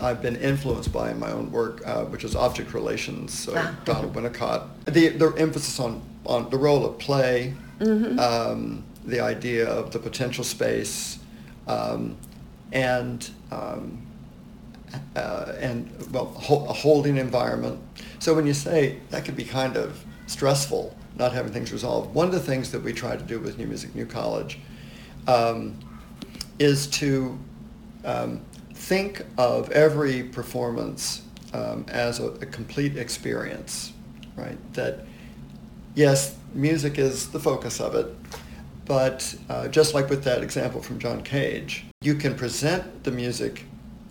I've 0.00 0.22
been 0.22 0.36
influenced 0.36 0.92
by 0.92 1.10
in 1.10 1.18
my 1.18 1.30
own 1.32 1.50
work, 1.52 1.82
uh, 1.84 2.04
which 2.04 2.24
is 2.24 2.34
object 2.36 2.72
relations, 2.74 3.34
so 3.38 3.52
Ah. 3.56 3.72
Donald 3.84 4.14
Winnicott. 4.14 4.62
The, 4.86 5.08
the 5.08 5.32
emphasis 5.36 5.78
on, 5.80 6.00
on 6.24 6.48
the 6.50 6.56
role 6.56 6.86
of 6.86 6.98
play, 6.98 7.52
Mm-hmm. 7.80 8.18
um, 8.20 8.84
the 9.04 9.20
idea 9.20 9.68
of 9.68 9.92
the 9.92 9.98
potential 9.98 10.44
space, 10.44 11.18
um, 11.66 12.16
and 12.72 13.30
um, 13.50 14.06
uh, 15.16 15.52
and 15.58 15.90
well, 16.12 16.26
ho- 16.26 16.66
a 16.68 16.72
holding 16.72 17.16
environment. 17.16 17.80
So 18.18 18.34
when 18.34 18.46
you 18.46 18.54
say 18.54 18.98
that 19.10 19.24
could 19.24 19.36
be 19.36 19.44
kind 19.44 19.76
of 19.76 20.04
stressful, 20.26 20.96
not 21.16 21.32
having 21.32 21.52
things 21.52 21.72
resolved, 21.72 22.14
one 22.14 22.26
of 22.26 22.32
the 22.32 22.40
things 22.40 22.70
that 22.72 22.82
we 22.82 22.92
try 22.92 23.16
to 23.16 23.22
do 23.22 23.38
with 23.40 23.58
New 23.58 23.66
Music 23.66 23.94
New 23.94 24.06
College 24.06 24.58
um, 25.26 25.78
is 26.58 26.86
to 26.88 27.38
um, 28.04 28.40
think 28.74 29.24
of 29.38 29.70
every 29.70 30.22
performance 30.22 31.22
um, 31.52 31.84
as 31.88 32.20
a, 32.20 32.26
a 32.26 32.46
complete 32.46 32.96
experience, 32.96 33.92
right? 34.36 34.58
That 34.74 35.04
yes, 35.94 36.36
music 36.54 36.98
is 36.98 37.28
the 37.28 37.40
focus 37.40 37.80
of 37.80 37.94
it, 37.94 38.06
but 38.90 39.36
uh, 39.48 39.68
just 39.68 39.94
like 39.94 40.10
with 40.10 40.24
that 40.24 40.42
example 40.42 40.82
from 40.82 40.98
John 40.98 41.22
Cage, 41.22 41.84
you 42.00 42.16
can 42.16 42.34
present 42.34 43.04
the 43.04 43.12
music 43.12 43.62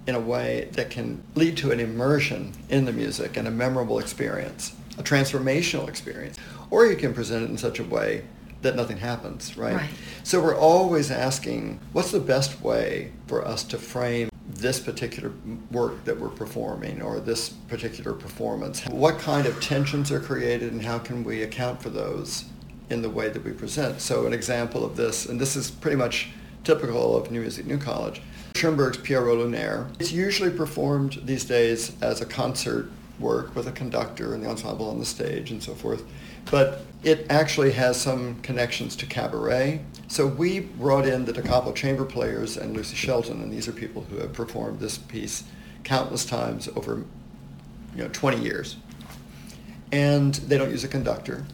in 0.07 0.15
a 0.15 0.19
way 0.21 0.69
that 0.71 0.89
can 0.89 1.21
lead 1.35 1.57
to 1.57 1.71
an 1.71 1.81
immersion 1.81 2.53
in 2.69 2.85
the 2.85 2.93
music 2.93 3.35
and 3.35 3.45
a 3.45 3.51
memorable 3.51 3.99
experience, 3.99 4.73
a 4.97 5.03
transformational 5.03 5.89
experience. 5.89 6.37
Or 6.69 6.85
you 6.85 6.95
can 6.95 7.13
present 7.13 7.43
it 7.43 7.49
in 7.49 7.57
such 7.57 7.79
a 7.79 7.83
way 7.83 8.23
that 8.61 8.77
nothing 8.77 8.95
happens, 8.95 9.57
right? 9.57 9.75
Right. 9.75 9.89
So 10.23 10.41
we're 10.41 10.55
always 10.55 11.11
asking, 11.11 11.81
what's 11.91 12.11
the 12.11 12.21
best 12.21 12.61
way 12.61 13.11
for 13.27 13.45
us 13.45 13.65
to 13.65 13.77
frame 13.77 14.29
this 14.47 14.79
particular 14.79 15.33
work 15.71 16.05
that 16.05 16.17
we're 16.17 16.29
performing 16.29 17.01
or 17.01 17.19
this 17.19 17.49
particular 17.49 18.13
performance? 18.13 18.85
What 18.85 19.19
kind 19.19 19.45
of 19.45 19.59
tensions 19.59 20.09
are 20.09 20.21
created 20.21 20.71
and 20.71 20.81
how 20.81 20.99
can 20.99 21.25
we 21.25 21.43
account 21.43 21.81
for 21.81 21.89
those 21.89 22.45
in 22.89 23.01
the 23.01 23.09
way 23.09 23.29
that 23.29 23.43
we 23.43 23.51
present? 23.51 24.01
So 24.01 24.25
an 24.25 24.33
example 24.33 24.83
of 24.85 24.95
this, 24.95 25.25
and 25.25 25.39
this 25.39 25.55
is 25.55 25.69
pretty 25.69 25.97
much 25.97 26.29
typical 26.63 27.15
of 27.15 27.31
New 27.31 27.41
Music 27.41 27.65
New 27.65 27.77
College, 27.77 28.21
Schoenberg's 28.55 28.97
Pierrot 28.97 29.37
Lunaire. 29.37 29.89
It's 29.99 30.11
usually 30.11 30.51
performed 30.51 31.19
these 31.23 31.45
days 31.45 31.95
as 32.01 32.21
a 32.21 32.25
concert 32.25 32.89
work 33.19 33.55
with 33.55 33.67
a 33.67 33.71
conductor 33.71 34.33
and 34.33 34.43
the 34.43 34.49
ensemble 34.49 34.89
on 34.89 34.99
the 34.99 35.05
stage 35.05 35.51
and 35.51 35.61
so 35.61 35.73
forth. 35.73 36.03
But 36.49 36.81
it 37.03 37.25
actually 37.29 37.71
has 37.73 37.99
some 37.99 38.41
connections 38.41 38.95
to 38.97 39.05
cabaret. 39.05 39.81
So 40.07 40.25
we 40.25 40.61
brought 40.61 41.05
in 41.05 41.25
the 41.25 41.33
Da 41.33 41.41
Capo 41.41 41.73
chamber 41.73 42.05
players 42.05 42.57
and 42.57 42.75
Lucy 42.75 42.95
Shelton, 42.95 43.41
and 43.41 43.51
these 43.51 43.67
are 43.67 43.71
people 43.71 44.03
who 44.03 44.17
have 44.17 44.33
performed 44.33 44.79
this 44.79 44.97
piece 44.97 45.43
countless 45.83 46.25
times 46.25 46.67
over 46.75 47.03
you 47.95 48.03
know 48.03 48.09
20 48.09 48.41
years. 48.41 48.77
And 49.91 50.35
they 50.35 50.57
don't 50.57 50.71
use 50.71 50.83
a 50.83 50.87
conductor. 50.87 51.45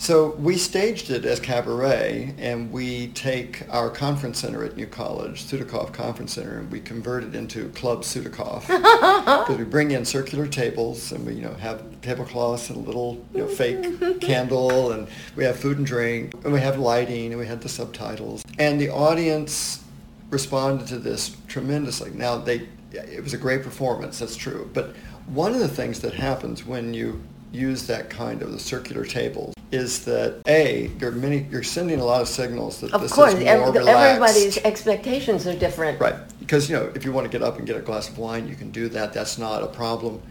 So 0.00 0.30
we 0.36 0.56
staged 0.56 1.10
it 1.10 1.24
as 1.24 1.40
cabaret, 1.40 2.32
and 2.38 2.70
we 2.70 3.08
take 3.08 3.64
our 3.68 3.90
conference 3.90 4.38
center 4.38 4.64
at 4.64 4.76
New 4.76 4.86
College, 4.86 5.42
Sudakoff 5.42 5.92
Conference 5.92 6.34
Center, 6.34 6.60
and 6.60 6.70
we 6.70 6.78
convert 6.78 7.24
it 7.24 7.34
into 7.34 7.68
Club 7.70 8.02
Sudakoff. 8.02 8.68
Because 8.68 9.58
we 9.58 9.64
bring 9.64 9.90
in 9.90 10.04
circular 10.04 10.46
tables, 10.46 11.10
and 11.10 11.26
we 11.26 11.34
you 11.34 11.42
know 11.42 11.52
have 11.54 12.00
tablecloths 12.00 12.70
and 12.70 12.78
a 12.78 12.80
little 12.86 13.24
you 13.34 13.40
know 13.40 13.48
fake 13.48 14.20
candle, 14.20 14.92
and 14.92 15.08
we 15.34 15.42
have 15.42 15.58
food 15.58 15.78
and 15.78 15.86
drink, 15.86 16.32
and 16.44 16.52
we 16.52 16.60
have 16.60 16.78
lighting, 16.78 17.32
and 17.32 17.40
we 17.40 17.46
had 17.46 17.60
the 17.60 17.68
subtitles, 17.68 18.44
and 18.56 18.80
the 18.80 18.90
audience 18.90 19.82
responded 20.30 20.86
to 20.86 20.98
this 21.00 21.36
tremendously. 21.48 22.12
Now 22.12 22.38
they, 22.38 22.68
it 22.92 23.22
was 23.22 23.34
a 23.34 23.38
great 23.38 23.64
performance, 23.64 24.20
that's 24.20 24.36
true, 24.36 24.70
but 24.72 24.94
one 25.26 25.54
of 25.54 25.58
the 25.58 25.68
things 25.68 26.00
that 26.00 26.14
happens 26.14 26.64
when 26.64 26.94
you 26.94 27.20
use 27.50 27.86
that 27.88 28.10
kind 28.10 28.42
of 28.42 28.52
the 28.52 28.58
circular 28.58 29.04
tables 29.04 29.54
is 29.70 30.04
that 30.06 30.40
a 30.46 30.90
you're 30.98 31.10
many 31.12 31.46
you're 31.50 31.62
sending 31.62 32.00
a 32.00 32.04
lot 32.04 32.22
of 32.22 32.28
signals 32.28 32.80
that 32.80 32.92
Of 32.92 33.02
this 33.02 33.12
course, 33.12 33.34
is 33.34 33.44
more 33.44 33.70
relaxed. 33.72 33.88
everybody's 33.88 34.58
expectations 34.58 35.46
are 35.46 35.54
different. 35.54 36.00
Right, 36.00 36.16
because 36.40 36.70
you 36.70 36.76
know 36.76 36.90
if 36.94 37.04
you 37.04 37.12
want 37.12 37.30
to 37.30 37.30
get 37.30 37.46
up 37.46 37.58
and 37.58 37.66
get 37.66 37.76
a 37.76 37.80
glass 37.80 38.08
of 38.08 38.18
wine, 38.18 38.48
you 38.48 38.54
can 38.54 38.70
do 38.70 38.88
that. 38.90 39.12
That's 39.12 39.38
not 39.38 39.62
a 39.62 39.66
problem. 39.66 40.22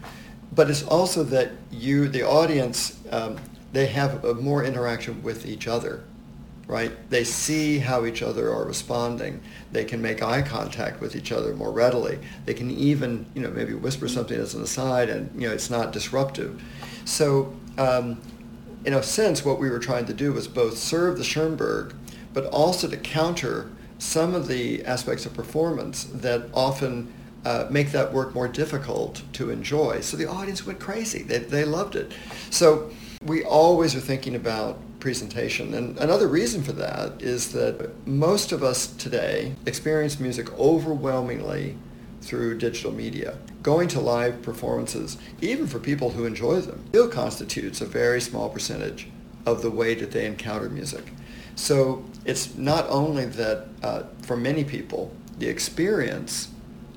But 0.54 0.70
it's 0.70 0.82
also 0.82 1.22
that 1.24 1.52
you, 1.70 2.08
the 2.08 2.22
audience, 2.26 2.98
um, 3.10 3.36
they 3.72 3.86
have 3.86 4.24
a 4.24 4.34
more 4.34 4.64
interaction 4.64 5.22
with 5.22 5.44
each 5.46 5.68
other, 5.68 6.02
right? 6.66 6.90
They 7.10 7.22
see 7.22 7.78
how 7.78 8.06
each 8.06 8.22
other 8.22 8.50
are 8.52 8.64
responding. 8.64 9.40
They 9.72 9.84
can 9.84 10.00
make 10.00 10.22
eye 10.22 10.42
contact 10.42 11.00
with 11.00 11.14
each 11.14 11.32
other 11.32 11.54
more 11.54 11.70
readily. 11.70 12.18
They 12.46 12.54
can 12.54 12.70
even, 12.70 13.26
you 13.34 13.42
know, 13.42 13.50
maybe 13.50 13.74
whisper 13.74 14.08
something 14.08 14.38
as 14.40 14.54
an 14.54 14.62
aside, 14.62 15.10
and 15.10 15.30
you 15.40 15.46
know, 15.46 15.54
it's 15.54 15.70
not 15.70 15.92
disruptive. 15.92 16.60
So, 17.04 17.54
um, 17.76 18.20
in 18.84 18.94
a 18.94 19.02
sense, 19.02 19.44
what 19.44 19.58
we 19.58 19.70
were 19.70 19.78
trying 19.78 20.06
to 20.06 20.14
do 20.14 20.32
was 20.32 20.48
both 20.48 20.78
serve 20.78 21.18
the 21.18 21.24
Schoenberg, 21.24 21.94
but 22.32 22.46
also 22.46 22.88
to 22.88 22.96
counter 22.96 23.70
some 23.98 24.34
of 24.34 24.46
the 24.46 24.84
aspects 24.84 25.26
of 25.26 25.34
performance 25.34 26.04
that 26.04 26.48
often 26.54 27.12
uh, 27.44 27.66
make 27.70 27.92
that 27.92 28.12
work 28.12 28.34
more 28.34 28.48
difficult 28.48 29.22
to 29.32 29.50
enjoy. 29.50 30.00
So 30.00 30.16
the 30.16 30.26
audience 30.26 30.66
went 30.66 30.80
crazy. 30.80 31.22
They, 31.22 31.38
they 31.38 31.64
loved 31.64 31.96
it. 31.96 32.12
So 32.50 32.90
we 33.24 33.44
always 33.44 33.94
are 33.94 34.00
thinking 34.00 34.34
about 34.34 34.78
presentation. 35.00 35.74
And 35.74 35.96
another 35.98 36.28
reason 36.28 36.62
for 36.62 36.72
that 36.72 37.22
is 37.22 37.52
that 37.52 38.06
most 38.06 38.52
of 38.52 38.62
us 38.62 38.88
today 38.88 39.54
experience 39.66 40.18
music 40.18 40.56
overwhelmingly 40.58 41.76
through 42.28 42.58
digital 42.58 42.92
media. 42.92 43.38
Going 43.62 43.88
to 43.88 44.00
live 44.00 44.42
performances, 44.42 45.16
even 45.40 45.66
for 45.66 45.78
people 45.78 46.10
who 46.10 46.26
enjoy 46.26 46.60
them, 46.60 46.84
still 46.90 47.08
constitutes 47.08 47.80
a 47.80 47.86
very 47.86 48.20
small 48.20 48.50
percentage 48.50 49.08
of 49.46 49.62
the 49.62 49.70
way 49.70 49.94
that 49.94 50.10
they 50.10 50.26
encounter 50.26 50.68
music. 50.68 51.10
So 51.54 52.04
it's 52.26 52.54
not 52.54 52.86
only 52.90 53.24
that 53.24 53.66
uh, 53.82 54.02
for 54.22 54.36
many 54.36 54.62
people, 54.62 55.10
the 55.38 55.48
experience 55.48 56.48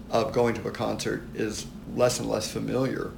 of 0.10 0.34
going 0.34 0.54
to 0.56 0.68
a 0.68 0.72
concert 0.72 1.24
is 1.34 1.66
less 1.96 2.20
and 2.20 2.28
less 2.30 2.52
familiar, 2.52 3.12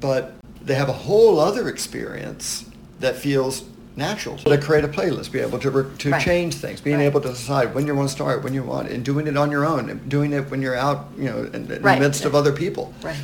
but 0.00 0.34
they 0.60 0.74
have 0.74 0.88
a 0.88 0.92
whole 0.92 1.38
other 1.38 1.68
experience 1.68 2.68
that 2.98 3.14
feels 3.14 3.62
natural. 3.98 4.36
To 4.38 4.56
create 4.58 4.84
a 4.84 4.88
playlist, 4.88 5.30
be 5.32 5.40
able 5.40 5.58
to, 5.58 5.70
re- 5.70 5.96
to 5.98 6.10
Right. 6.12 6.22
change 6.22 6.54
things, 6.54 6.80
being 6.80 6.98
Right. 6.98 7.04
able 7.04 7.20
to 7.20 7.28
decide 7.28 7.74
when 7.74 7.86
you 7.86 7.94
want 7.94 8.08
to 8.08 8.14
start, 8.14 8.42
when 8.42 8.54
you 8.54 8.62
want, 8.62 8.88
and 8.88 9.04
doing 9.04 9.26
it 9.26 9.36
on 9.36 9.50
your 9.50 9.66
own, 9.66 9.90
and 9.90 10.08
doing 10.08 10.32
it 10.32 10.50
when 10.50 10.62
you're 10.62 10.76
out, 10.76 11.08
you 11.18 11.24
know, 11.24 11.38
in, 11.52 11.70
in 11.70 11.82
Right. 11.82 11.96
the 11.96 12.00
midst 12.06 12.24
of 12.24 12.34
other 12.34 12.52
people. 12.52 12.94
Right. 13.02 13.16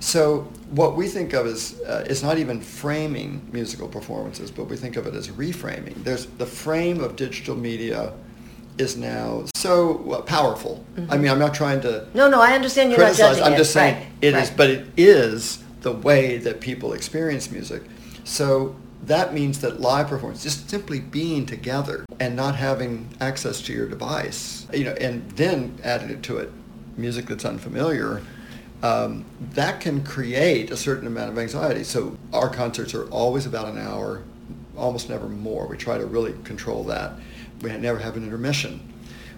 So 0.00 0.48
what 0.70 0.96
we 0.96 1.08
think 1.08 1.32
of 1.32 1.46
as 1.46 1.76
uh, 1.86 2.04
it's 2.10 2.22
not 2.22 2.38
even 2.38 2.60
framing 2.60 3.40
musical 3.52 3.86
performances, 3.88 4.50
but 4.50 4.64
we 4.68 4.76
think 4.76 4.96
of 4.96 5.06
it 5.06 5.14
as 5.14 5.28
reframing. 5.28 6.02
There's 6.04 6.26
the 6.38 6.46
frame 6.46 7.00
of 7.00 7.16
digital 7.16 7.54
media 7.56 8.12
is 8.76 8.96
now 8.96 9.44
so 9.54 10.12
uh, 10.12 10.20
powerful. 10.22 10.84
I 11.08 11.16
mean, 11.16 11.30
I'm 11.30 11.38
not 11.38 11.54
trying 11.54 11.80
to 11.82 12.06
No, 12.12 12.28
no, 12.28 12.40
I 12.42 12.52
understand 12.54 12.90
Mm-hmm. 12.90 13.00
you're 13.00 13.08
not 13.08 13.14
criticize. 13.16 13.36
judging 13.36 13.44
I'm 13.44 13.52
it. 13.54 13.56
just 13.56 13.72
saying 13.72 13.94
Right, 13.94 14.06
it 14.20 14.34
is, 14.34 14.50
but 14.50 14.68
it 14.70 14.86
is 14.96 15.58
the 15.82 15.92
way 15.92 16.38
that 16.38 16.60
people 16.60 16.92
experience 16.92 17.50
music. 17.50 17.82
So 18.24 18.74
that 19.06 19.34
means 19.34 19.60
that 19.60 19.80
live 19.80 20.08
performance, 20.08 20.42
just 20.42 20.68
simply 20.70 21.00
being 21.00 21.46
together 21.46 22.04
and 22.20 22.34
not 22.34 22.56
having 22.56 23.08
access 23.20 23.60
to 23.62 23.72
your 23.72 23.88
device, 23.88 24.66
you 24.72 24.84
know, 24.84 24.92
and 24.92 25.30
then 25.32 25.78
adding 25.82 26.10
it 26.10 26.22
to 26.24 26.38
it, 26.38 26.50
music 26.96 27.26
that's 27.26 27.44
unfamiliar, 27.44 28.22
um, 28.82 29.24
that 29.52 29.80
can 29.80 30.04
create 30.04 30.70
a 30.70 30.76
certain 30.76 31.06
amount 31.06 31.30
of 31.30 31.38
anxiety. 31.38 31.84
So 31.84 32.16
our 32.32 32.48
concerts 32.48 32.94
are 32.94 33.08
always 33.10 33.46
about 33.46 33.68
an 33.68 33.78
hour, 33.78 34.22
almost 34.76 35.08
never 35.08 35.28
more. 35.28 35.66
We 35.66 35.76
try 35.76 35.98
to 35.98 36.06
really 36.06 36.34
control 36.44 36.84
that. 36.84 37.12
We 37.60 37.70
never 37.76 37.98
have 37.98 38.16
an 38.16 38.24
intermission. 38.24 38.92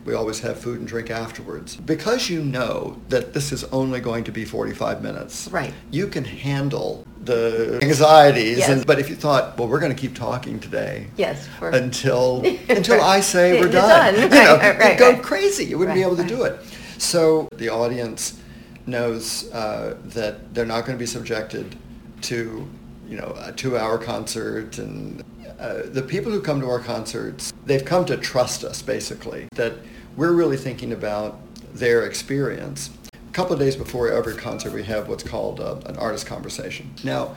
We 0.04 0.14
always 0.14 0.40
have 0.40 0.58
food 0.60 0.78
and 0.78 0.86
drink 0.86 1.10
afterwards. 1.10 1.76
Because 1.76 2.30
you 2.30 2.42
know 2.42 3.00
that 3.08 3.34
this 3.34 3.50
is 3.52 3.64
only 3.64 3.98
going 4.00 4.22
to 4.24 4.32
be 4.32 4.44
45 4.44 5.02
minutes, 5.02 5.48
Right. 5.50 5.74
you 5.90 6.06
can 6.06 6.24
handle 6.24 7.04
the 7.26 7.78
anxieties. 7.82 8.58
Yes. 8.58 8.68
And, 8.70 8.86
but 8.86 8.98
if 8.98 9.10
you 9.10 9.16
thought, 9.16 9.58
well, 9.58 9.68
we're 9.68 9.80
going 9.80 9.94
to 9.94 10.00
keep 10.00 10.14
talking 10.14 10.58
today 10.58 11.08
Yes, 11.16 11.46
for- 11.58 11.70
until 11.70 12.42
until 12.68 13.00
I 13.00 13.20
say 13.20 13.60
we're 13.60 13.68
done, 13.70 14.14
done. 14.14 14.22
you 14.22 14.28
know, 14.28 14.56
Right, 14.56 14.78
right, 14.78 14.90
you'd 14.92 14.98
go 14.98 15.12
right. 15.12 15.22
crazy. 15.22 15.64
You 15.66 15.78
wouldn't 15.78 15.94
be 15.94 16.02
able 16.02 16.16
to 16.16 16.24
do 16.24 16.44
it. 16.44 16.60
So 16.98 17.48
the 17.52 17.68
audience 17.68 18.40
knows 18.86 19.50
uh, 19.52 19.96
that 20.06 20.54
they're 20.54 20.64
not 20.64 20.86
going 20.86 20.96
to 20.96 21.02
be 21.02 21.06
subjected 21.06 21.76
to, 22.22 22.66
you 23.08 23.16
know, 23.16 23.34
a 23.38 23.52
two-hour 23.52 23.98
concert. 23.98 24.78
And 24.78 25.22
uh, 25.58 25.82
the 25.86 26.02
people 26.02 26.30
who 26.32 26.40
come 26.40 26.60
to 26.60 26.68
our 26.68 26.78
concerts, 26.80 27.52
they've 27.66 27.84
come 27.84 28.04
to 28.06 28.16
trust 28.16 28.64
us, 28.64 28.80
basically, 28.82 29.48
that 29.56 29.74
we're 30.16 30.32
really 30.32 30.56
thinking 30.56 30.92
about 30.92 31.38
their 31.74 32.06
experience. 32.06 32.90
A 33.36 33.38
couple 33.38 33.52
of 33.52 33.58
days 33.58 33.76
before 33.76 34.08
every 34.08 34.34
concert, 34.34 34.72
we 34.72 34.82
have 34.84 35.10
what's 35.10 35.22
called 35.22 35.60
uh, 35.60 35.76
an 35.84 35.98
artist 35.98 36.24
conversation. 36.24 36.94
Now, 37.04 37.34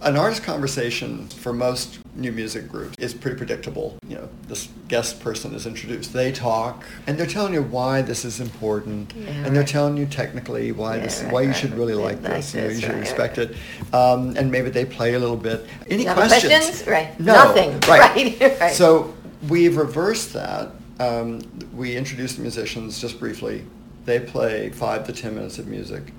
an 0.00 0.16
artist 0.16 0.42
conversation 0.42 1.28
for 1.28 1.52
most 1.52 2.00
new 2.16 2.32
music 2.32 2.68
groups 2.68 2.96
is 2.98 3.14
pretty 3.14 3.36
predictable. 3.36 3.96
You 4.08 4.16
know, 4.16 4.28
this 4.48 4.68
guest 4.88 5.20
person 5.20 5.54
is 5.54 5.64
introduced. 5.64 6.12
They 6.12 6.32
talk, 6.32 6.82
and 7.06 7.16
they're 7.16 7.24
telling 7.24 7.54
you 7.54 7.62
why 7.62 8.02
this 8.02 8.24
is 8.24 8.40
important, 8.40 9.14
Yeah, 9.14 9.28
and 9.28 9.54
they're 9.54 9.62
telling 9.62 9.96
you 9.96 10.06
technically 10.06 10.72
why 10.72 10.96
Yeah, 10.96 11.02
this, 11.04 11.22
right, 11.22 11.32
why 11.32 11.42
you 11.42 11.48
right. 11.50 11.56
should 11.56 11.74
really 11.74 11.94
like 11.94 12.20
like 12.20 12.22
this, 12.22 12.54
and 12.56 12.72
you 12.72 12.80
should 12.80 12.90
right, 12.90 12.98
respect 12.98 13.38
right. 13.38 13.50
it. 13.52 13.94
Um, 13.94 14.36
and 14.36 14.50
maybe 14.50 14.70
they 14.70 14.84
play 14.84 15.14
a 15.14 15.20
little 15.20 15.36
bit. 15.36 15.66
Any 15.88 16.02
questions? 16.02 16.42
questions? 16.42 16.86
Right. 16.88 17.20
No. 17.20 17.34
Nothing. 17.34 17.78
Right. 17.88 18.40
Right, 18.40 18.60
right. 18.60 18.72
So 18.72 19.14
we've 19.48 19.76
reversed 19.76 20.32
that. 20.32 20.72
Um, 20.98 21.42
we 21.72 21.96
introduce 21.96 22.34
the 22.34 22.42
musicians 22.42 23.00
just 23.00 23.20
briefly. 23.20 23.64
They 24.04 24.20
play 24.20 24.70
five 24.70 25.06
to 25.06 25.12
ten 25.12 25.34
minutes 25.34 25.58
of 25.58 25.66
music 25.66 26.12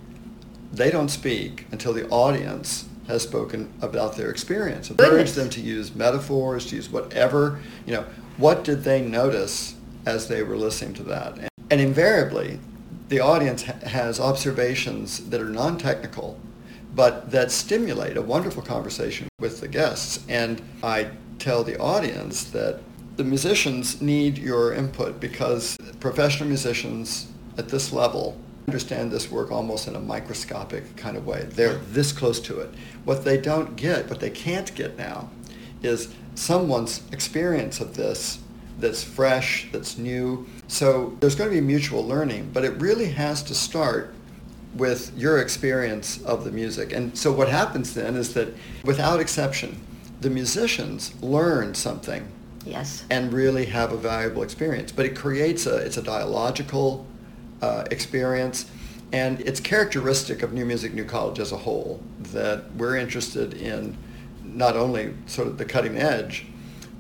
they 0.74 0.90
don't 0.90 1.10
speak 1.10 1.68
until 1.72 1.94
the 1.94 2.10
audience 2.10 2.90
has 3.08 3.22
spoken 3.22 3.72
about 3.82 4.18
their 4.18 4.30
experience. 4.32 4.90
Encourage 4.90 5.34
them 5.34 5.50
to 5.52 5.62
use 5.62 5.94
metaphors, 5.94 6.66
to 6.68 6.76
use 6.76 6.90
whatever, 6.90 7.60
you 7.86 7.94
know, 7.94 8.06
what 8.38 8.64
did 8.64 8.84
they 8.84 9.02
notice 9.02 9.76
as 10.06 10.28
they 10.28 10.42
were 10.42 10.58
listening 10.58 10.96
to 10.96 11.04
that? 11.04 11.38
And, 11.38 11.50
and 11.70 11.80
invariably, 11.80 12.60
the 13.10 13.20
audience 13.20 13.64
ha- 13.64 13.74
has 13.84 14.20
observations 14.20 15.30
that 15.30 15.40
are 15.40 15.50
non-technical, 15.50 16.40
but 16.96 17.30
that 17.30 17.52
stimulate 17.52 18.18
a 18.18 18.22
wonderful 18.22 18.64
conversation 18.64 19.28
with 19.40 19.62
the 19.62 19.68
guests. 19.68 20.26
And 20.28 20.62
I 20.82 21.10
tell 21.38 21.64
the 21.64 21.78
audience 21.78 22.46
that 22.46 22.80
the 23.18 23.24
musicians 23.24 24.02
need 24.02 24.40
your 24.40 24.74
input 24.74 25.20
because 25.20 25.78
professional 26.00 26.48
musicians 26.48 27.28
at 27.58 27.70
this 27.70 27.92
level 27.92 28.38
understand 28.68 29.12
this 29.12 29.30
work 29.30 29.52
almost 29.52 29.88
in 29.88 29.96
a 29.96 30.00
microscopic 30.00 30.96
kind 30.96 31.18
of 31.18 31.26
way. 31.26 31.46
They're 31.50 31.76
this 31.92 32.12
close 32.12 32.40
to 32.42 32.60
it. 32.60 32.70
What 33.04 33.26
they 33.26 33.38
don't 33.38 33.76
get, 33.76 34.10
what 34.10 34.20
they 34.20 34.30
can't 34.30 34.74
get 34.74 34.98
now, 34.98 35.30
is 35.82 36.14
someone's 36.36 37.02
experience 37.12 37.82
of 37.82 37.96
this 37.96 38.40
that's 38.80 39.04
fresh, 39.04 39.68
that's 39.72 39.98
new. 39.98 40.48
So 40.68 41.16
there's 41.20 41.36
going 41.36 41.50
to 41.50 41.56
be 41.56 41.62
mutual 41.62 42.06
learning, 42.06 42.52
but 42.54 42.64
it 42.64 42.72
really 42.82 43.10
has 43.12 43.44
to 43.44 43.56
start 43.56 44.14
with 44.76 45.16
your 45.16 45.40
experience 45.40 46.22
of 46.24 46.44
the 46.44 46.52
music. 46.52 46.94
And 46.94 47.16
so 47.16 47.32
what 47.32 47.50
happens 47.50 47.94
then 47.94 48.16
is 48.16 48.34
that 48.34 48.48
without 48.84 49.20
exception, 49.20 49.80
the 50.22 50.30
musicians 50.30 51.14
learn 51.22 51.76
something 51.76 52.28
Yes. 52.66 53.04
and 53.10 53.34
really 53.34 53.66
have 53.66 53.92
a 53.92 53.98
valuable 53.98 54.42
experience. 54.42 54.92
But 54.92 55.06
it 55.06 55.16
creates 55.16 55.68
a, 55.68 55.76
it's 55.78 55.98
a 55.98 56.02
dialogical 56.02 57.06
uh, 57.64 57.86
experience, 57.92 58.70
and 59.14 59.40
it's 59.42 59.62
characteristic 59.62 60.44
of 60.44 60.52
New 60.52 60.66
Music 60.66 60.94
New 60.94 61.06
College 61.06 61.40
as 61.40 61.54
a 61.54 61.58
whole 61.58 62.02
that 62.34 62.74
we're 62.76 62.98
interested 62.98 63.54
in 63.54 63.98
not 64.44 64.76
only 64.76 65.14
sort 65.28 65.48
of 65.48 65.58
the 65.58 65.64
cutting 65.64 65.98
edge, 65.98 66.46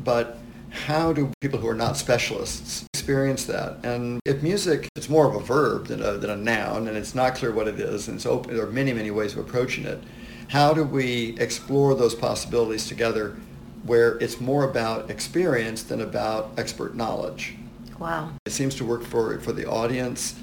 but 0.05 0.37
how 0.69 1.11
do 1.11 1.31
people 1.41 1.59
who 1.59 1.67
are 1.67 1.75
not 1.75 1.97
specialists 1.97 2.85
experience 2.93 3.43
that? 3.45 3.83
And 3.83 4.21
if 4.25 4.41
music, 4.41 4.87
it's 4.95 5.09
more 5.09 5.27
of 5.27 5.35
a 5.35 5.41
verb 5.41 5.87
than 5.87 6.01
a, 6.01 6.13
than 6.13 6.29
a 6.29 6.37
noun, 6.37 6.87
and 6.87 6.95
it's 6.95 7.13
not 7.13 7.35
clear 7.35 7.51
what 7.51 7.67
it 7.67 7.77
is, 7.77 8.07
and 8.07 8.15
it's 8.15 8.25
open, 8.25 8.55
there 8.55 8.65
are 8.65 8.71
many, 8.71 8.93
many 8.93 9.11
ways 9.11 9.33
of 9.33 9.39
approaching 9.39 9.83
it. 9.83 10.01
How 10.47 10.73
do 10.73 10.85
we 10.85 11.37
explore 11.39 11.93
those 11.93 12.15
possibilities 12.15 12.87
together 12.87 13.35
where 13.83 14.17
it's 14.19 14.39
more 14.39 14.63
about 14.63 15.11
experience 15.11 15.83
than 15.83 15.99
about 15.99 16.51
expert 16.57 16.95
knowledge? 16.95 17.57
Wow. 18.03 18.31
It 18.45 18.51
seems 18.51 18.75
to 18.75 18.83
work 18.83 19.01
for, 19.01 19.39
for 19.39 19.53
the 19.53 19.65
audience 19.65 20.35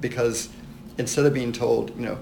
because 0.00 0.48
instead 0.98 1.24
of 1.26 1.32
being 1.32 1.52
told, 1.52 1.90
you 1.96 2.06
know, 2.06 2.18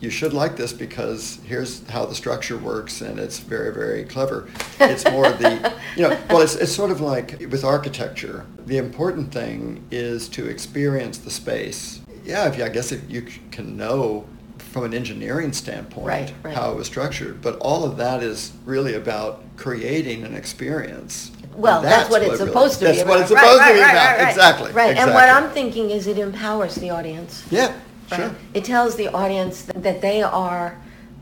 you 0.00 0.10
should 0.10 0.32
like 0.32 0.56
this 0.56 0.72
because 0.72 1.38
here's 1.44 1.88
how 1.88 2.04
the 2.04 2.16
structure 2.16 2.58
works 2.58 3.00
and 3.00 3.20
it's 3.20 3.38
very, 3.38 3.72
very 3.72 4.04
clever. 4.04 4.48
It's 4.80 5.08
more 5.08 5.30
the, 5.30 5.72
you 5.94 6.02
know, 6.02 6.18
well, 6.28 6.40
it's, 6.40 6.56
it's 6.56 6.72
sort 6.72 6.90
of 6.90 7.00
like 7.00 7.38
with 7.48 7.62
architecture. 7.62 8.44
The 8.66 8.76
important 8.76 9.32
thing 9.32 9.86
is 9.92 10.28
to 10.30 10.48
experience 10.48 11.18
the 11.18 11.30
space. 11.30 12.00
Yeah, 12.24 12.48
if 12.48 12.58
you, 12.58 12.64
I 12.64 12.70
guess 12.70 12.90
if 12.90 13.08
you 13.08 13.22
can 13.52 13.76
know 13.76 14.26
from 14.58 14.82
an 14.82 14.94
engineering 14.94 15.52
standpoint 15.52 16.08
Right, 16.08 16.32
right. 16.42 16.56
how 16.56 16.72
it 16.72 16.76
was 16.76 16.88
structured. 16.88 17.40
But 17.40 17.56
all 17.60 17.84
of 17.84 17.98
that 17.98 18.20
is 18.20 18.52
really 18.64 18.94
about 18.94 19.44
creating 19.56 20.24
an 20.24 20.34
experience. 20.34 21.30
Well, 21.56 21.82
that's 21.82 22.10
what 22.10 22.22
it's 22.22 22.38
supposed 22.38 22.78
to 22.80 22.86
be 22.86 22.92
That's 22.92 23.02
about. 23.02 23.10
what 23.10 23.20
it's 23.20 23.30
Right, 23.30 23.40
supposed 23.40 23.60
right, 23.60 23.68
to 23.68 23.74
be 23.74 23.80
right, 23.80 23.90
about. 23.92 24.06
right, 24.16 24.18
right. 24.22 24.28
Exactly. 24.30 24.72
Right, 24.72 24.96
and 24.96 25.10
what 25.14 25.24
exactly. 25.24 25.48
I'm 25.48 25.50
thinking 25.54 25.90
is 25.90 26.06
it 26.06 26.18
empowers 26.18 26.74
the 26.76 26.90
audience. 26.90 27.44
Yeah, 27.50 27.72
Right. 28.10 28.20
sure. 28.20 28.30
It 28.54 28.64
tells 28.64 28.96
the 28.96 29.08
audience 29.08 29.62
that 29.62 30.00
they 30.00 30.22
are 30.22 30.76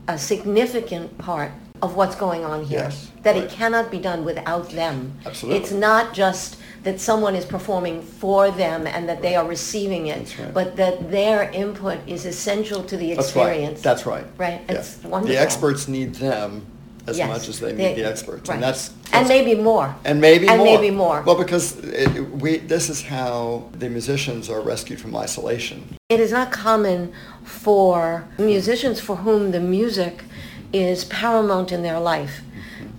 a 0.07 0.17
significant 0.17 1.17
part 1.17 1.51
of 1.81 1.95
what's 1.95 2.15
going 2.15 2.43
on 2.45 2.63
here. 2.63 2.79
Yes, 2.79 3.09
That 3.23 3.35
right. 3.35 3.43
it 3.45 3.49
cannot 3.51 3.91
be 3.91 3.99
done 3.99 4.23
without 4.25 4.69
them. 4.71 5.13
Absolutely. 5.25 5.59
It's 5.61 5.71
not 5.71 6.13
just 6.13 6.57
that 6.83 6.99
someone 6.99 7.35
is 7.35 7.45
performing 7.45 8.01
for 8.01 8.51
them 8.51 8.85
and 8.87 9.07
that 9.07 9.21
they 9.21 9.35
are 9.35 9.45
receiving 9.45 10.07
it, 10.07 10.19
That's 10.19 10.39
right. 10.39 10.53
but 10.53 10.75
that 10.77 11.11
their 11.11 11.49
input 11.51 11.99
is 12.07 12.25
essential 12.25 12.83
to 12.83 12.97
the 12.97 13.13
That's 13.13 13.27
experience. 13.27 13.75
right. 13.79 13.83
That's 13.83 14.05
right. 14.05 14.25
Right, 14.37 14.61
Yeah. 14.69 14.75
it's 14.75 14.97
wonderful. 15.03 15.27
The 15.35 15.39
experts 15.41 15.87
need 15.87 16.15
them 16.15 16.65
as 17.07 17.17
Yes, 17.17 17.27
much 17.27 17.49
as 17.49 17.59
they 17.59 17.73
need 17.73 17.95
the 17.95 18.05
experts, 18.07 18.47
right. 18.49 18.55
and 18.55 18.63
that's, 18.63 18.89
And 19.11 19.25
that's- 19.25 19.29
maybe 19.29 19.55
more. 19.61 19.93
and 20.05 20.21
maybe 20.21 20.47
And 20.47 20.57
more. 20.59 20.65
maybe 20.65 20.89
more. 20.91 21.21
Well, 21.25 21.35
because 21.37 21.77
it, 21.79 22.09
we 22.41 22.57
this 22.57 22.89
is 22.89 23.01
how 23.01 23.63
the 23.77 23.89
musicians 23.89 24.49
are 24.49 24.61
rescued 24.61 24.99
from 25.01 25.15
isolation. 25.15 25.83
It 26.09 26.19
is 26.19 26.31
not 26.31 26.51
common 26.51 27.11
for 27.43 28.23
musicians 28.37 28.99
for 28.99 29.17
whom 29.17 29.51
the 29.51 29.59
music 29.59 30.23
is 30.71 31.03
paramount 31.05 31.71
in 31.71 31.83
their 31.83 31.99
life 31.99 32.41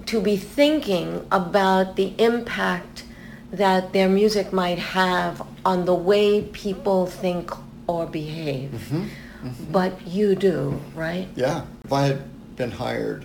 to 0.07 0.21
be 0.21 0.37
thinking 0.37 1.27
about 1.33 1.97
the 1.97 2.13
impact 2.19 3.05
that 3.53 3.93
their 3.93 4.09
music 4.09 4.53
might 4.53 4.79
have 4.79 5.43
on 5.65 5.85
the 5.87 5.95
way 5.95 6.43
people 6.43 7.07
think 7.07 7.51
or 7.87 8.07
behave. 8.07 8.71
Mm-hmm. 8.71 9.05
Mm-hmm. 9.49 9.73
But 9.73 10.07
you 10.07 10.35
do, 10.35 10.81
right? 10.95 11.29
Yeah. 11.37 11.63
If 11.85 11.93
I 11.93 12.03
had 12.03 12.57
been 12.57 12.71
hired 12.71 13.25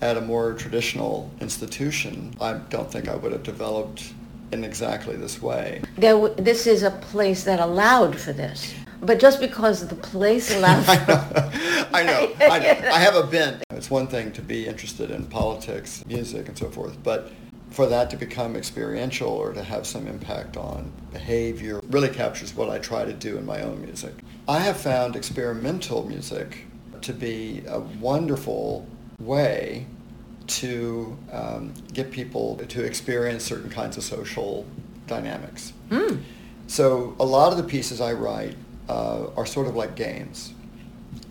at 0.00 0.16
a 0.16 0.20
more 0.20 0.54
traditional 0.54 1.30
institution, 1.40 2.34
I 2.40 2.54
don't 2.54 2.90
think 2.90 3.08
I 3.08 3.16
would 3.16 3.32
have 3.32 3.42
developed 3.42 4.12
in 4.52 4.64
exactly 4.64 5.16
this 5.16 5.40
way. 5.40 5.82
There, 5.96 6.14
w- 6.14 6.34
this 6.36 6.66
is 6.66 6.82
a 6.82 6.90
place 6.90 7.44
that 7.44 7.60
allowed 7.60 8.18
for 8.18 8.32
this. 8.32 8.74
But 9.02 9.18
just 9.18 9.40
because 9.40 9.86
the 9.86 9.94
place 9.94 10.54
allowed 10.56 10.88
I 10.88 10.96
for 10.96 11.10
know. 11.10 11.50
I 11.92 12.02
know. 12.02 12.32
I 12.40 12.58
know. 12.58 12.90
I 12.90 12.98
have 12.98 13.14
a 13.14 13.24
bent. 13.24 13.62
It's 13.70 13.90
one 13.90 14.06
thing 14.06 14.32
to 14.32 14.42
be 14.42 14.66
interested 14.66 15.10
in 15.10 15.26
politics, 15.26 16.04
music, 16.06 16.48
and 16.48 16.56
so 16.56 16.68
forth, 16.70 17.02
but 17.02 17.30
for 17.70 17.86
that 17.86 18.10
to 18.10 18.16
become 18.16 18.56
experiential 18.56 19.28
or 19.28 19.52
to 19.52 19.62
have 19.62 19.86
some 19.86 20.06
impact 20.08 20.56
on 20.56 20.90
behavior 21.12 21.80
really 21.88 22.08
captures 22.08 22.54
what 22.54 22.68
I 22.68 22.78
try 22.78 23.04
to 23.04 23.12
do 23.12 23.38
in 23.38 23.46
my 23.46 23.62
own 23.62 23.80
music. 23.80 24.12
I 24.48 24.58
have 24.58 24.76
found 24.76 25.14
experimental 25.14 26.04
music 26.06 26.66
to 27.02 27.12
be 27.12 27.62
a 27.68 27.78
wonderful 27.78 28.86
way 29.20 29.86
to 30.46 31.16
um, 31.32 31.72
get 31.92 32.10
people 32.10 32.56
to 32.56 32.84
experience 32.84 33.44
certain 33.44 33.70
kinds 33.70 33.96
of 33.96 34.02
social 34.02 34.66
dynamics. 35.06 35.72
So 36.66 37.14
a 37.20 37.24
lot 37.24 37.52
of 37.52 37.58
the 37.58 37.64
pieces 37.64 38.00
I 38.00 38.12
write 38.12 38.56
uh, 38.88 39.26
are 39.36 39.46
sort 39.46 39.66
of 39.66 39.76
like 39.76 39.94
games. 39.94 40.52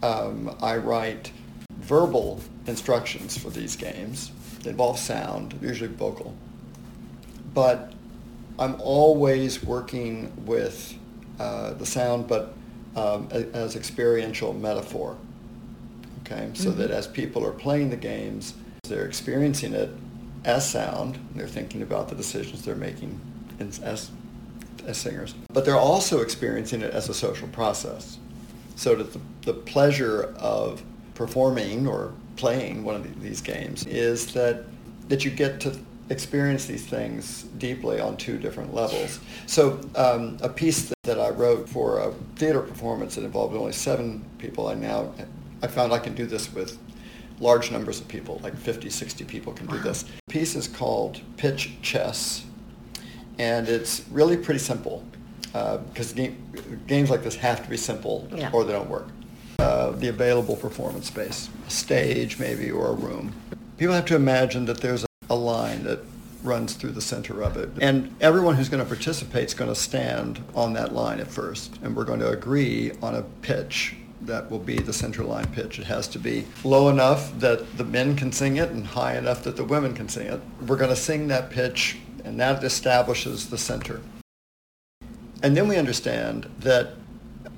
Um, 0.04 0.56
I 0.62 0.78
write 0.78 1.32
verbal 1.72 2.42
instructions 2.68 3.38
for 3.38 3.50
these 3.50 3.76
games. 3.76 4.32
They 4.64 4.72
involve 4.72 5.00
sound, 5.00 5.58
usually 5.62 5.90
vocal. 5.90 6.36
But 7.54 7.94
I'm 8.58 8.76
always 8.82 9.64
working 9.64 10.32
with 10.46 10.94
uh, 11.40 11.74
the 11.74 11.86
sound, 11.86 12.28
but 12.28 12.54
um, 12.96 13.30
as 13.32 13.76
experiential 13.76 14.54
metaphor. 14.54 15.18
Okay, 16.32 16.50
so 16.54 16.70
that 16.72 16.92
as 16.92 17.08
people 17.08 17.46
are 17.46 17.52
playing 17.52 17.90
the 17.90 17.98
games, 17.98 18.54
they're 18.84 19.06
experiencing 19.06 19.74
it 19.74 19.90
as 20.46 20.70
sound. 20.70 21.16
And 21.16 21.36
they're 21.36 21.48
thinking 21.48 21.82
about 21.82 22.10
the 22.10 22.16
decisions 22.16 22.64
they're 22.64 22.76
making 22.76 23.20
in, 23.60 23.68
as 23.84 24.12
as 24.86 24.98
singers, 24.98 25.36
but 25.52 25.66
they're 25.66 25.76
also 25.76 26.22
experiencing 26.22 26.82
it 26.82 26.94
as 26.94 27.10
a 27.10 27.14
social 27.14 27.48
process. 27.50 28.18
So 28.76 28.96
that 28.96 29.12
the, 29.12 29.20
the 29.42 29.54
pleasure 29.54 30.34
of 30.38 30.82
performing 31.16 31.86
or 31.86 32.14
playing 32.38 32.84
one 32.86 32.96
of 32.96 33.04
the- 33.04 33.20
these 33.20 33.42
games 33.42 33.86
is 33.86 34.34
that 34.34 34.64
that 35.10 35.26
you 35.26 35.32
get 35.32 35.60
to 35.62 35.78
experience 36.10 36.66
these 36.66 36.86
things 36.86 37.44
deeply 37.58 38.00
on 38.00 38.18
two 38.18 38.38
different 38.38 38.74
levels. 38.74 39.20
So 39.48 39.80
um, 39.96 40.38
a 40.42 40.50
piece 40.50 40.90
that, 40.90 40.96
that 41.04 41.20
I 41.20 41.30
wrote 41.30 41.68
for 41.70 42.00
a 42.00 42.12
theater 42.36 42.62
performance 42.62 43.16
that 43.16 43.24
involved 43.24 43.56
only 43.56 43.74
seven 43.74 44.26
people, 44.38 44.68
I 44.68 44.76
now 44.76 45.14
I 45.62 45.68
found 45.68 45.94
I 45.94 46.00
can 46.00 46.14
do 46.16 46.26
this 46.26 46.52
with 46.54 46.78
large 47.40 47.72
numbers 47.72 48.00
of 48.02 48.08
people, 48.08 48.40
like 48.44 48.56
50, 48.56 48.90
60 48.90 49.24
people 49.26 49.54
can 49.54 49.68
do 49.68 49.78
this. 49.80 50.04
The 50.04 50.10
piece 50.34 50.56
is 50.56 50.68
called 50.68 51.22
Pitch 51.38 51.72
Chess 51.82 52.44
and 53.38 53.70
it's 53.70 54.04
really 54.12 54.38
pretty 54.38 54.60
simple 54.60 55.04
because 55.54 56.14
game, 56.14 56.38
games 56.88 57.10
like 57.10 57.24
this 57.24 57.36
have 57.36 57.64
to 57.64 57.70
be 57.70 57.78
simple 57.78 58.28
Yeah. 58.34 58.50
or 58.54 58.64
they 58.66 58.74
don't 58.74 58.90
work. 58.90 59.08
Uh, 59.58 59.92
the 59.92 60.08
available 60.10 60.56
performance 60.56 61.08
space, 61.08 61.50
a 61.68 61.70
stage 61.72 62.38
maybe 62.40 62.70
or 62.70 62.88
a 62.90 62.94
room. 62.94 63.34
People 63.78 63.96
have 63.96 64.06
to 64.06 64.16
imagine 64.16 64.66
that 64.66 64.82
there's 64.82 65.04
a, 65.04 65.08
a 65.30 65.36
line 65.36 65.84
that 65.84 66.00
runs 66.44 66.74
through 66.74 66.92
the 66.92 67.02
center 67.02 67.42
of 67.44 67.58
it, 67.58 67.70
and 67.82 68.14
everyone 68.22 68.56
who's 68.56 68.70
going 68.70 68.82
to 68.82 68.88
participate 68.88 69.46
is 69.46 69.54
going 69.54 69.70
to 69.70 69.76
stand 69.76 70.42
on 70.56 70.72
that 70.74 70.94
line 70.94 71.20
at 71.20 71.28
first, 71.28 71.78
and 71.84 71.94
we're 71.96 72.06
going 72.06 72.20
to 72.22 72.30
agree 72.30 72.92
on 73.02 73.16
a 73.16 73.22
pitch 73.42 73.96
that 74.22 74.50
will 74.50 74.60
be 74.60 74.78
the 74.78 74.94
center 74.94 75.24
line 75.24 75.48
pitch. 75.48 75.80
It 75.80 75.86
has 75.86 76.08
to 76.10 76.20
be 76.20 76.46
low 76.64 76.90
enough 76.90 77.38
that 77.40 77.78
the 77.78 77.86
men 77.86 78.16
can 78.16 78.32
sing 78.32 78.58
it 78.58 78.70
and 78.70 78.86
high 78.86 79.18
enough 79.18 79.44
that 79.44 79.56
the 79.56 79.64
women 79.64 79.94
can 79.94 80.10
sing 80.10 80.28
it. 80.28 80.42
We're 80.68 80.78
going 80.78 80.90
to 80.90 80.96
sing 80.96 81.28
that 81.30 81.50
pitch 81.50 81.98
and 82.24 82.40
that 82.40 82.64
establishes 82.64 83.50
the 83.50 83.58
center. 83.58 84.02
And 85.42 85.56
then 85.56 85.68
we 85.68 85.78
understand 85.78 86.50
that 86.60 86.96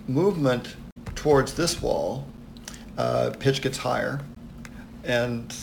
movement 0.08 0.76
towards 1.16 1.54
this 1.54 1.82
wall, 1.82 2.28
uh, 2.98 3.32
pitch 3.40 3.62
gets 3.62 3.78
higher 3.78 4.22
and 5.04 5.56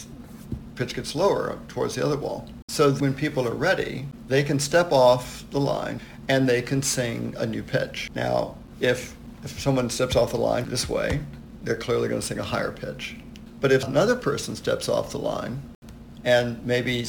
pitch 0.75 0.95
gets 0.95 1.15
lower 1.15 1.59
towards 1.69 1.95
the 1.95 2.05
other 2.05 2.17
wall. 2.17 2.49
So 2.69 2.93
when 2.93 3.15
people 3.15 3.47
are 3.47 3.55
ready, 3.55 4.07
they 4.29 4.43
can 4.43 4.59
step 4.59 4.93
off 4.93 5.45
the 5.51 5.61
line 5.61 6.01
and 6.29 6.49
they 6.49 6.63
can 6.63 6.83
sing 6.83 7.35
a 7.39 7.47
new 7.47 7.63
pitch. 7.63 8.11
Now, 8.15 8.57
if, 8.81 9.17
if 9.45 9.59
someone 9.61 9.91
steps 9.91 10.17
off 10.17 10.31
the 10.31 10.39
line 10.39 10.69
this 10.69 10.89
way, 10.89 11.21
they're 11.63 11.77
clearly 11.77 12.09
going 12.09 12.21
to 12.21 12.27
sing 12.27 12.39
a 12.39 12.45
higher 12.45 12.73
pitch. 12.73 13.17
But 13.61 13.73
if 13.73 13.85
another 13.85 14.17
person 14.17 14.57
steps 14.57 14.89
off 14.89 15.11
the 15.11 15.19
line 15.19 15.63
and 16.25 16.65
maybe 16.65 17.05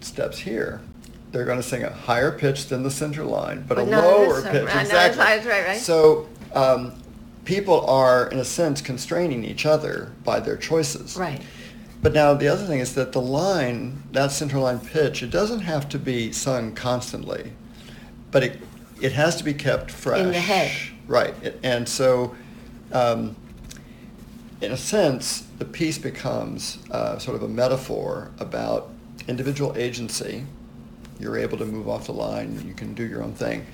steps 0.00 0.38
here, 0.38 0.80
they're 1.30 1.44
going 1.44 1.58
to 1.58 1.62
sing 1.62 1.84
a 1.84 1.90
higher 1.90 2.32
pitch 2.32 2.66
than 2.66 2.82
the 2.82 2.90
center 2.90 3.24
line, 3.24 3.64
but, 3.68 3.76
But 3.76 3.86
a 3.86 3.90
lower 3.90 4.42
pitch. 4.42 4.64
Right, 4.64 4.80
exactly. 4.80 5.50
right, 5.50 5.66
right. 5.66 5.80
So 5.80 6.28
um, 6.54 7.00
people 7.44 7.86
are, 7.86 8.28
in 8.28 8.38
a 8.38 8.44
sense, 8.44 8.80
constraining 8.80 9.44
each 9.44 9.66
other 9.66 10.12
by 10.24 10.40
their 10.40 10.56
choices. 10.56 11.16
Right. 11.16 11.40
But 12.02 12.14
now 12.14 12.34
the 12.34 12.48
other 12.48 12.64
thing 12.64 12.80
is 12.80 12.94
that 12.94 13.12
the 13.12 13.20
line, 13.20 14.02
that 14.12 14.32
center 14.32 14.58
line 14.58 14.80
pitch, 14.80 15.22
it 15.22 15.30
doesn't 15.30 15.60
have 15.60 15.88
to 15.90 15.98
be 15.98 16.32
sung 16.32 16.74
constantly, 16.74 17.52
but 18.30 18.42
it 18.42 18.60
it 19.02 19.12
has 19.12 19.36
to 19.36 19.44
be 19.44 19.54
kept 19.54 19.90
fresh. 19.90 20.20
In 20.20 20.28
the 20.28 20.40
head. 20.40 20.72
Right. 21.10 21.34
And 21.64 21.88
so, 21.88 22.36
um, 22.92 23.34
in 24.60 24.70
a 24.70 24.76
sense, 24.76 25.40
the 25.58 25.64
piece 25.64 25.98
becomes 25.98 26.78
uh, 26.92 27.18
sort 27.18 27.34
of 27.34 27.42
a 27.42 27.48
metaphor 27.48 28.30
about 28.38 28.90
individual 29.26 29.76
agency. 29.76 30.44
You're 31.18 31.36
able 31.36 31.58
to 31.58 31.64
move 31.64 31.88
off 31.88 32.06
the 32.06 32.12
line. 32.12 32.64
You 32.64 32.74
can 32.74 32.94
do 32.94 33.04
your 33.04 33.24
own 33.24 33.32
thing. 33.32 33.66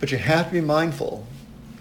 But 0.00 0.10
you 0.12 0.16
have 0.18 0.46
to 0.46 0.52
be 0.52 0.60
mindful 0.62 1.26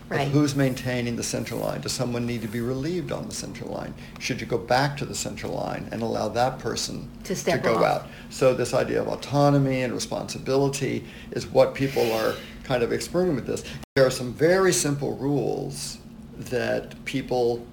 Right. 0.10 0.28
of 0.28 0.34
who's 0.34 0.58
maintaining 0.58 1.16
the 1.16 1.24
center 1.24 1.56
line. 1.56 1.80
Does 1.80 1.94
someone 1.94 2.26
need 2.26 2.42
to 2.42 2.50
be 2.50 2.60
relieved 2.60 3.14
on 3.14 3.30
the 3.30 3.34
center 3.34 3.64
line? 3.64 3.94
Should 4.20 4.42
you 4.42 4.46
go 4.46 4.58
back 4.58 4.98
to 4.98 5.06
the 5.06 5.16
center 5.16 5.48
line 5.48 5.88
and 5.94 6.02
allow 6.02 6.28
that 6.28 6.60
person 6.60 7.08
To 7.24 7.34
step 7.34 7.64
go 7.64 7.78
off. 7.78 7.84
out? 7.84 8.08
So 8.30 8.54
this 8.54 8.74
idea 8.74 9.02
of 9.02 9.08
autonomy 9.08 9.84
and 9.84 9.94
responsibility 9.94 11.06
is 11.32 11.48
what 11.48 11.74
people 11.76 12.12
are 12.12 12.36
kind 12.72 12.84
of 12.84 12.94
experimenting 12.94 13.36
with 13.36 13.48
this. 13.48 13.64
There 13.96 14.06
are 14.06 14.12
some 14.12 14.32
very 14.34 14.72
simple 14.72 15.18
rules 15.18 15.98
that 16.38 17.04
people 17.04 17.66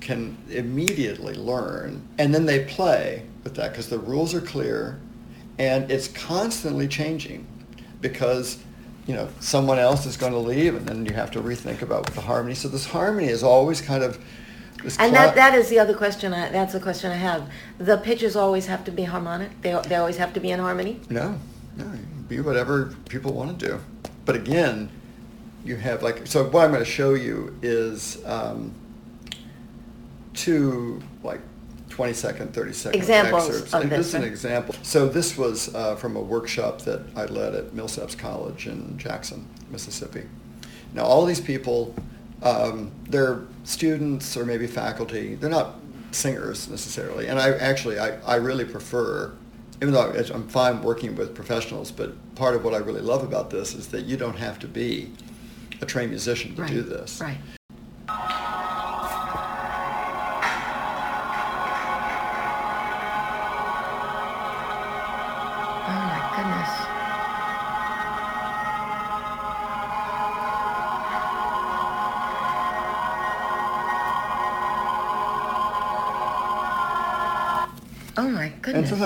can 0.00 0.38
immediately 0.48 1.34
learn 1.34 2.00
and 2.18 2.34
then 2.34 2.46
they 2.46 2.64
play 2.64 3.24
with 3.44 3.54
that 3.56 3.72
because 3.72 3.88
the 3.88 3.98
rules 3.98 4.32
are 4.32 4.40
clear 4.40 4.98
and 5.58 5.90
it's 5.90 6.08
constantly 6.08 6.88
changing 6.88 7.46
because 8.00 8.58
you 9.06 9.14
know 9.14 9.28
someone 9.40 9.78
else 9.78 10.06
is 10.06 10.16
going 10.16 10.32
to 10.32 10.38
leave 10.38 10.74
and 10.76 10.86
then 10.86 11.04
you 11.04 11.12
have 11.12 11.30
to 11.30 11.40
rethink 11.40 11.82
about 11.82 12.06
the 12.06 12.20
harmony 12.20 12.54
so 12.54 12.68
this 12.68 12.86
harmony 12.86 13.28
is 13.28 13.42
always 13.42 13.80
kind 13.80 14.02
of 14.02 14.18
this 14.82 14.96
And 14.98 15.12
that, 15.14 15.34
that 15.34 15.54
is 15.54 15.68
the 15.68 15.80
other 15.80 15.94
question, 15.94 16.32
I, 16.32 16.50
that's 16.50 16.72
the 16.72 16.80
question 16.80 17.10
I 17.10 17.16
have. 17.16 17.50
The 17.78 17.98
pitches 17.98 18.36
always 18.36 18.66
have 18.66 18.84
to 18.84 18.92
be 18.92 19.02
harmonic? 19.02 19.50
They, 19.62 19.72
they 19.88 19.96
always 19.96 20.16
have 20.18 20.32
to 20.34 20.40
be 20.40 20.52
in 20.52 20.60
harmony? 20.60 21.00
No, 21.10 21.36
no, 21.76 21.84
be 22.28 22.40
whatever 22.40 22.94
people 23.08 23.32
want 23.32 23.58
to 23.58 23.66
do. 23.66 23.80
But 24.28 24.36
again, 24.36 24.90
you 25.64 25.76
have 25.76 26.02
like, 26.02 26.26
so 26.26 26.44
what 26.44 26.62
I'm 26.62 26.70
going 26.70 26.84
to 26.84 26.90
show 26.90 27.14
you 27.14 27.58
is 27.62 28.22
um, 28.26 28.74
two 30.34 31.00
like 31.22 31.40
20 31.88 32.12
second, 32.12 32.52
30 32.52 32.72
second 32.74 33.00
Examples 33.00 33.48
excerpts. 33.48 33.72
of 33.72 33.80
and 33.80 33.90
this, 33.90 33.98
this 33.98 34.06
is 34.08 34.14
an 34.14 34.24
example. 34.24 34.74
So 34.82 35.08
this 35.08 35.38
was 35.38 35.74
uh, 35.74 35.96
from 35.96 36.14
a 36.16 36.20
workshop 36.20 36.82
that 36.82 37.06
I 37.16 37.24
led 37.24 37.54
at 37.54 37.70
Millsaps 37.70 38.18
College 38.18 38.66
in 38.66 38.98
Jackson, 38.98 39.48
Mississippi. 39.70 40.24
Now 40.92 41.04
all 41.04 41.24
these 41.24 41.40
people, 41.40 41.94
um, 42.42 42.92
they're 43.08 43.44
students 43.64 44.36
or 44.36 44.44
maybe 44.44 44.66
faculty. 44.66 45.36
They're 45.36 45.48
not 45.48 45.76
singers 46.10 46.68
necessarily. 46.68 47.28
And 47.28 47.38
I 47.38 47.52
actually, 47.52 47.98
I, 47.98 48.20
I 48.20 48.34
really 48.34 48.66
prefer, 48.66 49.32
even 49.80 49.94
though 49.94 50.12
I'm 50.34 50.48
fine 50.48 50.82
working 50.82 51.14
with 51.14 51.34
professionals, 51.34 51.90
but 51.90 52.34
part 52.34 52.54
of 52.56 52.64
what 52.64 52.74
I 52.74 52.78
really 52.78 53.00
love 53.00 53.22
about 53.22 53.50
this 53.50 53.74
is 53.74 53.88
that 53.88 54.06
you 54.06 54.16
don't 54.16 54.36
have 54.36 54.58
to 54.60 54.68
be 54.68 55.12
a 55.80 55.86
trained 55.86 56.10
musician 56.10 56.56
to 56.56 56.62
right. 56.62 56.70
do 56.70 56.82
this. 56.82 57.20
Right. 57.20 57.38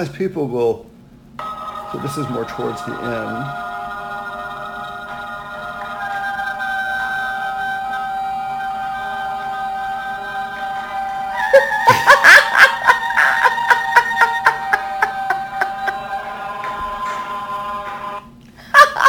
Sometimes 0.04 0.18
people 0.18 0.48
will, 0.48 0.86
so 1.92 1.98
this 1.98 2.16
is 2.16 2.28
more 2.30 2.44
towards 2.44 2.84
the 2.84 2.92
end. 2.92 3.46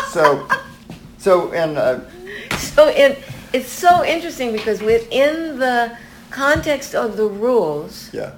so, 0.11 0.47
so, 1.17 1.51
and 1.53 1.77
uh, 1.77 1.99
So 2.57 2.87
it, 2.87 3.23
it's 3.53 3.69
so 3.69 4.03
interesting 4.05 4.51
because 4.51 4.81
within 4.81 5.57
the 5.59 5.97
context 6.29 6.93
of 6.95 7.17
the 7.17 7.25
rules, 7.25 8.11
yeah. 8.13 8.33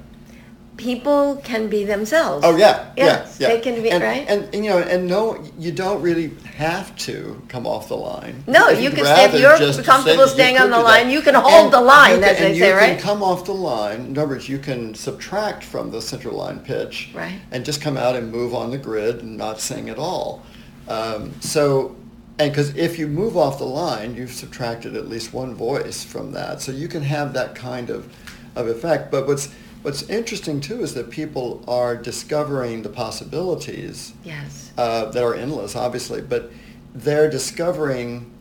People 0.78 1.38
can 1.44 1.68
be 1.70 1.86
themselves. 1.86 2.44
Oh 2.46 2.56
yeah, 2.58 2.92
Yes, 2.98 3.38
yeah, 3.40 3.48
yeah. 3.48 3.56
they 3.56 3.62
can 3.62 3.82
be 3.82 3.90
and, 3.92 4.04
right. 4.04 4.26
And, 4.28 4.54
and 4.54 4.66
you 4.66 4.72
know, 4.72 4.80
and 4.80 5.08
no, 5.08 5.42
you 5.58 5.72
don't 5.72 6.02
really 6.02 6.32
have 6.56 6.96
to 6.98 7.42
come 7.48 7.66
off 7.66 7.88
the 7.88 7.96
line. 7.96 8.44
No, 8.48 8.70
you 8.70 8.84
you'd 8.84 8.96
can 8.96 9.06
stay- 9.06 9.26
if 9.26 9.40
you're 9.40 9.84
comfortable 9.84 10.28
staying 10.28 10.58
on 10.58 10.70
the 10.70 10.80
line, 10.80 11.10
you 11.10 11.22
can 11.22 11.34
hold 11.36 11.66
And 11.66 11.74
the 11.74 11.82
line, 11.82 12.20
you 12.20 12.24
as 12.24 12.38
they 12.38 12.48
and 12.48 12.58
say, 12.58 12.72
you 12.90 12.96
can 12.96 13.00
come 13.00 13.24
off 13.24 13.46
the 13.46 13.54
line. 13.54 14.02
In 14.08 14.18
other 14.18 14.28
words, 14.28 14.50
you 14.50 14.60
can 14.60 14.94
subtract 14.96 15.64
from 15.64 15.92
the 15.92 16.02
center 16.02 16.32
line 16.32 16.60
pitch, 16.60 17.10
Right. 17.14 17.40
and 17.52 17.64
just 17.66 17.82
come 17.82 17.98
out 17.98 18.16
and 18.16 18.32
move 18.32 18.54
on 18.54 18.72
the 18.72 18.78
grid 18.78 19.22
and 19.22 19.38
not 19.38 19.60
sing 19.60 19.90
at 19.90 19.98
all. 19.98 20.44
Um, 20.88 21.34
so, 21.40 21.96
and 22.38 22.52
because 22.52 22.76
if 22.76 23.00
you 23.00 23.08
move 23.08 23.38
off 23.38 23.58
the 23.60 23.66
line, 23.66 24.14
you've 24.16 24.34
subtracted 24.34 24.96
at 24.96 25.08
least 25.08 25.34
one 25.34 25.56
voice 25.56 26.04
from 26.04 26.32
that. 26.34 26.62
So 26.62 26.72
you 26.72 26.88
can 26.88 27.02
have 27.04 27.34
that 27.34 27.56
kind 27.56 27.90
of, 27.90 28.14
of 28.56 28.68
effect. 28.68 29.10
But 29.10 29.26
what's 29.26 29.50
what's 29.86 30.02
interesting 30.10 30.60
too 30.60 30.82
is 30.82 30.96
that 30.96 31.12
people 31.12 31.64
are 31.68 31.96
discovering 31.96 32.82
the 32.82 32.90
possibilities 32.90 34.14
yes. 34.24 34.74
uh, 34.80 35.06
that 35.12 35.24
are 35.24 35.36
endless, 35.36 35.76
obviously, 35.76 36.22
but 36.22 36.52
they're 36.96 37.30
discovering 37.30 38.32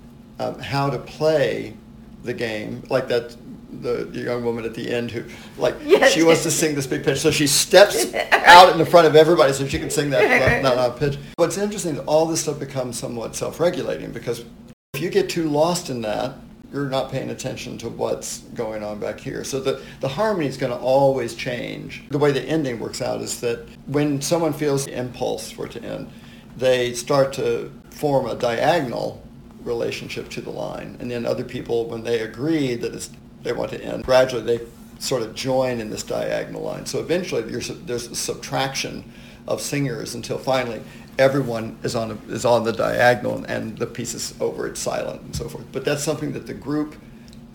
um, 0.40 0.58
how 0.58 0.88
to 0.88 0.98
play 0.98 1.74
the 2.22 2.32
game, 2.32 2.82
like 2.88 3.08
that 3.08 3.36
the, 3.82 4.06
the 4.06 4.20
young 4.20 4.42
woman 4.42 4.64
at 4.64 4.72
the 4.72 4.90
end 4.90 5.10
who, 5.10 5.22
like, 5.58 5.74
Yes. 5.84 6.12
she 6.12 6.22
wants 6.22 6.44
to 6.44 6.50
sing 6.50 6.74
this 6.74 6.86
big 6.86 7.04
pitch, 7.04 7.18
so 7.18 7.30
she 7.30 7.46
steps 7.46 8.14
out 8.32 8.72
in 8.72 8.78
the 8.78 8.86
front 8.86 9.06
of 9.06 9.14
everybody 9.14 9.52
so 9.52 9.66
she 9.66 9.78
can 9.78 9.90
sing 9.90 10.08
that 10.10 10.62
that 10.62 10.76
loud 10.76 10.96
pitch. 10.98 11.18
What's 11.36 11.58
interesting 11.58 11.96
is 11.96 12.00
all 12.06 12.24
this 12.24 12.40
stuff 12.40 12.58
becomes 12.58 12.98
somewhat 12.98 13.36
self-regulating 13.36 14.12
because 14.12 14.46
if 14.94 15.02
you 15.02 15.10
get 15.10 15.28
too 15.28 15.50
lost 15.50 15.90
in 15.90 16.00
that, 16.02 16.36
you're 16.74 16.88
not 16.88 17.12
paying 17.12 17.30
attention 17.30 17.78
to 17.78 17.88
what's 17.88 18.40
going 18.54 18.82
on 18.82 18.98
back 18.98 19.20
here. 19.20 19.44
So 19.44 19.60
the, 19.60 19.80
the 20.00 20.08
harmony 20.08 20.48
is 20.48 20.56
going 20.56 20.72
to 20.72 20.78
always 20.78 21.36
change. 21.36 22.02
The 22.10 22.18
way 22.18 22.32
the 22.32 22.42
ending 22.42 22.80
works 22.80 23.00
out 23.00 23.20
is 23.20 23.40
that 23.40 23.68
when 23.86 24.20
someone 24.20 24.52
feels 24.52 24.86
the 24.86 24.98
impulse 24.98 25.52
for 25.52 25.66
it 25.66 25.72
to 25.72 25.82
end, 25.84 26.10
they 26.56 26.92
start 26.92 27.32
to 27.34 27.72
form 27.90 28.26
a 28.26 28.34
diagonal 28.34 29.22
relationship 29.62 30.28
to 30.30 30.40
the 30.40 30.50
line. 30.50 30.96
And 30.98 31.08
then 31.08 31.24
other 31.24 31.44
people, 31.44 31.86
when 31.86 32.02
they 32.02 32.20
agree 32.20 32.74
that 32.74 33.08
they 33.44 33.52
want 33.52 33.70
to 33.70 33.80
end, 33.80 34.04
gradually 34.04 34.42
they 34.42 34.64
sort 34.98 35.22
of 35.22 35.32
join 35.32 35.78
in 35.80 35.90
this 35.90 36.02
diagonal 36.02 36.62
line. 36.62 36.86
So 36.86 36.98
eventually 36.98 37.42
there's 37.42 37.70
a 37.70 38.16
subtraction 38.16 39.12
of 39.46 39.60
singers 39.60 40.14
until 40.14 40.38
finally 40.38 40.80
everyone 41.18 41.78
is 41.82 41.94
on, 41.94 42.10
a, 42.10 42.14
is 42.32 42.44
on 42.44 42.64
the 42.64 42.72
diagonal 42.72 43.44
and 43.44 43.78
the 43.78 43.86
piece 43.86 44.14
is 44.14 44.34
over, 44.40 44.66
it's 44.66 44.80
silent 44.80 45.20
and 45.22 45.36
so 45.36 45.48
forth. 45.48 45.64
But 45.72 45.84
that's 45.84 46.02
something 46.02 46.32
that 46.32 46.46
the 46.46 46.54
group 46.54 46.96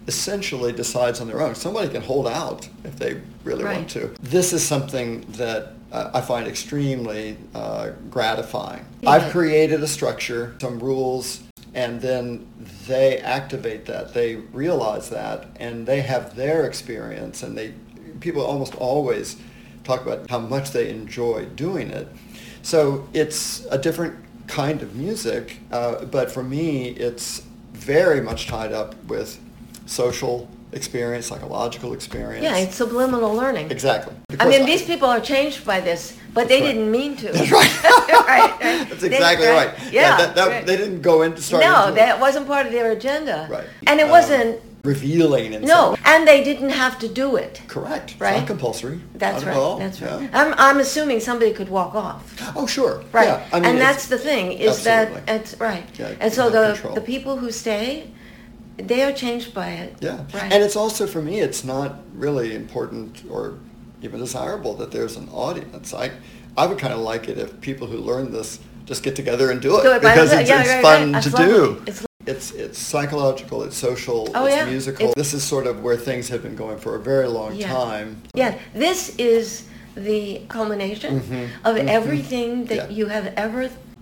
essentially 0.07 0.71
decides 0.71 1.21
on 1.21 1.27
their 1.27 1.41
own. 1.41 1.55
Somebody 1.55 1.89
can 1.89 2.01
hold 2.01 2.27
out 2.27 2.67
if 2.83 2.95
they 2.97 3.21
really 3.43 3.63
Right. 3.63 3.77
want 3.77 3.89
to. 3.91 4.15
This 4.21 4.53
is 4.53 4.65
something 4.65 5.21
that 5.33 5.73
uh, 5.91 6.11
I 6.13 6.21
find 6.21 6.47
extremely 6.47 7.37
uh, 7.53 7.91
gratifying. 8.09 8.85
Yeah. 9.01 9.09
I've 9.11 9.31
created 9.31 9.83
a 9.83 9.87
structure, 9.87 10.55
some 10.61 10.79
rules, 10.79 11.41
and 11.73 12.01
then 12.01 12.47
they 12.87 13.17
activate 13.19 13.85
that. 13.85 14.13
They 14.13 14.35
realize 14.35 15.09
that, 15.09 15.47
and 15.57 15.85
they 15.85 16.01
have 16.01 16.35
their 16.35 16.65
experience, 16.65 17.43
and 17.43 17.57
they 17.57 17.73
people 18.19 18.43
almost 18.43 18.75
always 18.75 19.37
talk 19.83 20.01
about 20.01 20.29
how 20.29 20.39
much 20.39 20.71
they 20.71 20.89
enjoy 20.89 21.45
doing 21.55 21.89
it. 21.89 22.07
So 22.61 23.07
it's 23.13 23.65
a 23.71 23.77
different 23.77 24.15
kind 24.47 24.81
of 24.81 24.95
music, 24.95 25.57
uh, 25.71 26.05
but 26.05 26.31
for 26.31 26.43
me, 26.43 26.89
it's 26.89 27.43
very 27.73 28.21
much 28.21 28.47
tied 28.47 28.73
up 28.73 28.95
with 29.05 29.39
social 29.85 30.49
experience, 30.71 31.27
psychological 31.27 31.93
experience. 31.93 32.43
Yeah, 32.43 32.57
it's 32.57 32.75
subliminal 32.75 33.33
learning. 33.33 33.71
exactly. 33.71 34.13
Of 34.29 34.41
I 34.41 34.47
mean, 34.47 34.65
these 34.65 34.83
people 34.83 35.07
are 35.07 35.19
changed 35.19 35.65
by 35.65 35.79
this, 35.79 36.15
but 36.33 36.47
they 36.47 36.61
right. 36.61 36.73
didn't 36.73 36.91
mean 36.91 37.15
to. 37.17 37.31
That's 37.31 37.51
right. 37.51 37.83
right, 37.83 38.27
right. 38.27 38.59
That's 38.89 39.01
They- 39.01 39.07
exactly 39.07 39.47
right. 39.47 39.71
Yeah, 39.91 40.17
that, 40.17 40.35
that, 40.35 40.47
right. 40.47 40.65
they 40.65 40.77
didn't 40.77 41.01
go 41.01 41.23
into 41.23 41.41
start. 41.41 41.63
no, 41.63 41.87
into 41.87 41.93
it. 41.93 41.95
that 41.95 42.19
wasn't 42.19 42.45
part 42.47 42.65
of 42.67 42.71
their 42.71 42.91
agenda. 42.91 43.47
Right. 43.49 43.65
And 43.87 43.99
it 43.99 44.03
Um, 44.03 44.09
wasn't, 44.11 44.59
revealing. 44.83 45.53
In 45.53 45.61
no, 45.63 45.95
some- 45.95 45.97
and 46.05 46.27
they 46.27 46.43
didn't 46.43 46.69
have 46.71 46.97
to 46.99 47.07
do 47.07 47.35
it. 47.35 47.61
correct. 47.67 48.11
It's 48.11 48.21
Right. 48.21 48.37
not 48.37 48.47
compulsory. 48.47 48.99
That's 49.15 49.45
Not 49.45 49.55
right. 49.55 49.79
That's 49.79 50.01
right. 50.01 50.21
Yeah. 50.21 50.29
I'm, 50.33 50.53
I'm 50.57 50.79
assuming 50.79 51.19
somebody 51.19 51.51
could 51.53 51.69
walk 51.69 51.95
off. 51.95 52.23
Oh, 52.55 52.65
sure. 52.65 53.03
Right. 53.11 53.27
Yeah. 53.27 53.45
I 53.51 53.59
mean, 53.59 53.69
and 53.69 53.81
that's 53.81 54.07
the 54.07 54.17
thing 54.17 54.53
is 54.53 54.83
that 54.83 55.11
it's 55.27 55.59
right. 55.59 55.83
Yeah, 55.97 56.13
and 56.19 56.33
so 56.33 56.49
the 56.49 56.73
control. 56.73 56.95
the 56.95 57.01
people 57.01 57.37
who 57.37 57.51
stay, 57.51 58.09
they 58.77 59.03
are 59.03 59.11
changed 59.11 59.53
by 59.53 59.69
it. 59.71 59.95
Yeah. 59.99 60.23
Right. 60.33 60.51
And 60.53 60.63
it's 60.63 60.75
also 60.75 61.05
for 61.07 61.21
me, 61.21 61.39
it's 61.41 61.63
not 61.63 61.99
really 62.15 62.55
important 62.55 63.23
or 63.29 63.55
even 64.01 64.19
desirable 64.19 64.73
that 64.75 64.91
there's 64.91 65.17
an 65.17 65.27
audience. 65.33 65.93
I 65.93 66.11
I 66.57 66.65
would 66.67 66.77
kind 66.79 66.93
of 66.93 66.99
like 66.99 67.27
it 67.27 67.37
if 67.37 67.59
people 67.61 67.87
who 67.87 67.97
learn 67.97 68.31
this 68.31 68.59
just 68.85 69.03
get 69.03 69.15
together 69.15 69.51
and 69.51 69.61
do 69.61 69.77
it, 69.77 69.83
Do 69.83 69.91
it 69.91 70.01
because 70.01 70.31
it's. 70.33 70.49
Yeah, 70.49 70.61
it's 70.61 70.69
right, 70.69 70.81
fun 70.81 71.13
right. 71.13 71.23
to 71.23 71.29
do. 71.31 71.83
It's 71.85 72.05
It's 72.29 72.51
it's 72.51 72.77
psychological, 72.77 73.63
it's 73.63 73.75
social, 73.89 74.19
Oh, 74.35 74.45
it's 74.45 74.55
yeah. 74.55 74.65
musical. 74.65 75.05
It's- 75.09 75.15
this 75.21 75.33
is 75.33 75.43
sort 75.43 75.65
of 75.65 75.81
where 75.85 75.97
things 75.97 76.29
have 76.29 76.41
been 76.43 76.55
going 76.63 76.77
for 76.77 76.91
a 76.95 76.99
very 77.11 77.27
long 77.27 77.51
Yeah. 77.55 77.73
time. 77.73 78.07
Yeah, 78.35 78.53
this 78.75 78.99
is 79.17 79.63
the 79.95 80.41
culmination 80.47 81.11
Mhm, 81.21 81.47
of 81.69 81.75
mhm. 81.75 81.87
everything 81.97 82.65
that 82.69 82.81
Yeah. 82.81 82.97
you 82.97 83.05
have 83.07 83.27
ever 83.35 83.61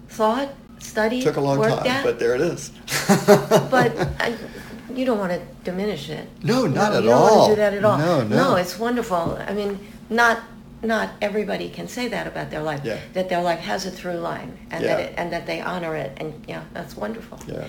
thought, 0.10 0.50
studied, 0.80 1.24
Took 1.24 1.38
a 1.38 1.46
long 1.50 1.58
time, 1.64 1.88
at. 1.88 2.04
but 2.04 2.20
there 2.20 2.36
it 2.36 2.42
is. 2.54 2.72
But 3.76 3.92
I, 4.26 4.34
you 4.98 5.06
don't 5.06 5.20
want 5.24 5.32
to 5.38 5.42
diminish 5.64 6.10
it. 6.10 6.26
No, 6.44 6.58
not 6.68 6.92
at 6.92 6.98
all. 6.98 7.02
you 7.04 7.10
don't 7.10 7.22
want 7.32 7.50
to 7.50 7.56
do 7.56 7.62
that 7.64 7.74
at 7.80 7.84
all. 7.90 7.98
No, 7.98 8.14
No, 8.24 8.36
no. 8.44 8.56
it's 8.62 8.76
wonderful. 8.78 9.24
I 9.50 9.54
mean, 9.60 9.80
not 10.10 10.36
not 10.84 11.10
everybody 11.22 11.70
can 11.70 11.88
say 11.88 12.08
that 12.08 12.28
about 12.28 12.52
their 12.52 12.62
life. 12.62 12.82
Yeah. 12.84 13.00
That 13.14 13.30
their 13.30 13.42
life 13.42 13.60
has 13.60 13.86
a 13.86 13.92
through 13.92 14.18
line, 14.18 14.58
and 14.72 14.84
Yeah. 14.84 14.96
that 14.96 15.00
it, 15.00 15.14
and 15.18 15.34
that 15.34 15.46
they 15.46 15.62
honor 15.62 15.96
it, 15.96 16.12
and 16.18 16.34
yeah, 16.48 16.64
that's 16.74 16.96
wonderful. 16.96 17.40
Yeah. 17.48 17.68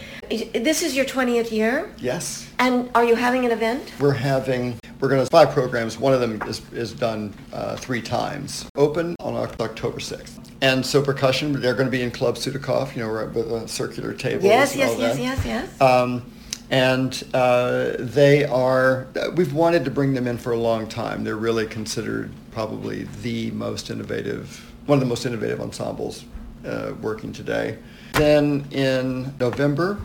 This 0.53 0.83
is 0.83 0.95
your 0.95 1.05
twentieth 1.05 1.51
year, 1.53 1.91
yes. 1.99 2.49
and 2.59 2.91
are 2.95 3.05
you 3.05 3.15
having 3.15 3.45
an 3.45 3.51
event? 3.51 3.93
We're 3.99 4.13
having, 4.13 4.79
we're 5.01 5.09
going 5.09 5.25
to, 5.25 5.31
five 5.31 5.51
programs. 5.51 5.99
One 5.99 6.13
of 6.13 6.21
them 6.21 6.43
is, 6.47 6.61
is 6.73 6.93
done 6.93 7.35
uh, 7.53 7.77
three 7.77 8.03
times. 8.03 8.67
Open 8.77 9.15
on 9.21 9.35
October 9.37 9.99
6th. 9.99 10.39
And 10.61 10.83
Sō 10.83 11.05
Percussion, 11.05 11.61
they're 11.61 11.75
going 11.75 11.87
to 11.87 11.91
be 11.91 12.03
in 12.03 12.11
Club 12.11 12.35
Sudakoff, 12.37 12.97
you 12.97 13.03
know, 13.03 13.09
we're 13.09 13.27
with 13.29 13.53
a 13.53 13.69
circular 13.69 14.13
table. 14.13 14.45
Yes, 14.45 14.75
yes, 14.75 14.99
yes, 14.99 15.19
yes, 15.19 15.45
yes. 15.47 15.81
Um, 15.81 16.31
and 16.71 17.23
uh, 17.33 17.93
they 17.99 18.45
are, 18.45 19.07
we've 19.35 19.55
wanted 19.55 19.85
to 19.85 19.91
bring 19.91 20.15
them 20.15 20.27
in 20.27 20.37
for 20.37 20.53
a 20.53 20.57
long 20.59 20.87
time. 20.89 21.25
They're 21.25 21.37
really 21.37 21.67
considered 21.67 22.31
probably 22.59 23.05
the 23.23 23.53
most 23.53 23.89
innovative, 23.89 24.69
one 24.87 24.97
of 24.97 25.01
the 25.01 25.07
most 25.07 25.25
innovative 25.25 25.61
ensembles 25.61 26.25
uh, 26.67 26.93
working 27.01 27.33
today. 27.33 27.79
Then 28.15 28.67
in 28.73 29.33
November, 29.39 29.97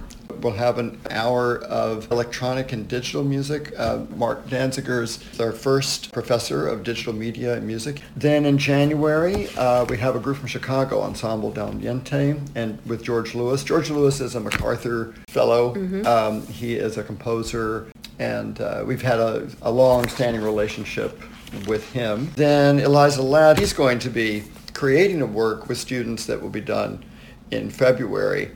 We'll 0.41 0.53
have 0.53 0.77
an 0.77 0.99
hour 1.09 1.59
of 1.59 2.11
electronic 2.11 2.73
and 2.73 2.85
digital 2.87 3.23
music. 3.23 3.71
Uh, 3.77 3.99
Mark 4.15 4.45
Dancigers 4.47 5.31
is 5.31 5.39
our 5.39 5.53
first 5.53 6.11
professor 6.11 6.67
of 6.67 6.83
digital 6.83 7.13
media 7.13 7.55
and 7.55 7.65
music. 7.65 8.01
Then 8.17 8.45
in 8.45 8.57
January, 8.57 9.47
uh, 9.55 9.85
we 9.85 9.97
have 9.99 10.17
a 10.17 10.19
group 10.19 10.37
from 10.37 10.47
Chicago, 10.47 11.01
Ensemble 11.01 11.51
Dal 11.51 11.71
Niente, 11.71 12.41
and 12.55 12.77
with 12.85 13.03
George 13.03 13.35
Lewis. 13.35 13.63
George 13.63 13.89
Lewis 13.89 14.19
is 14.19 14.35
a 14.35 14.39
MacArthur 14.39 15.13
Fellow. 15.29 15.75
Um, 16.05 16.45
he 16.47 16.73
is 16.73 16.97
a 16.97 17.03
composer, 17.03 17.87
and 18.19 18.59
uh, 18.59 18.83
we've 18.85 19.03
had 19.03 19.19
a, 19.19 19.47
a 19.61 19.71
long-standing 19.71 20.41
relationship 20.41 21.21
with 21.67 21.91
him. 21.93 22.31
Then 22.35 22.79
Eliza 22.79 23.21
Ladd, 23.21 23.59
he's 23.59 23.73
going 23.73 23.99
to 23.99 24.09
be 24.09 24.43
creating 24.73 25.21
a 25.21 25.25
work 25.25 25.69
with 25.69 25.77
students 25.77 26.25
that 26.25 26.41
will 26.41 26.49
be 26.49 26.61
done 26.61 27.03
in 27.51 27.69
February. 27.69 28.51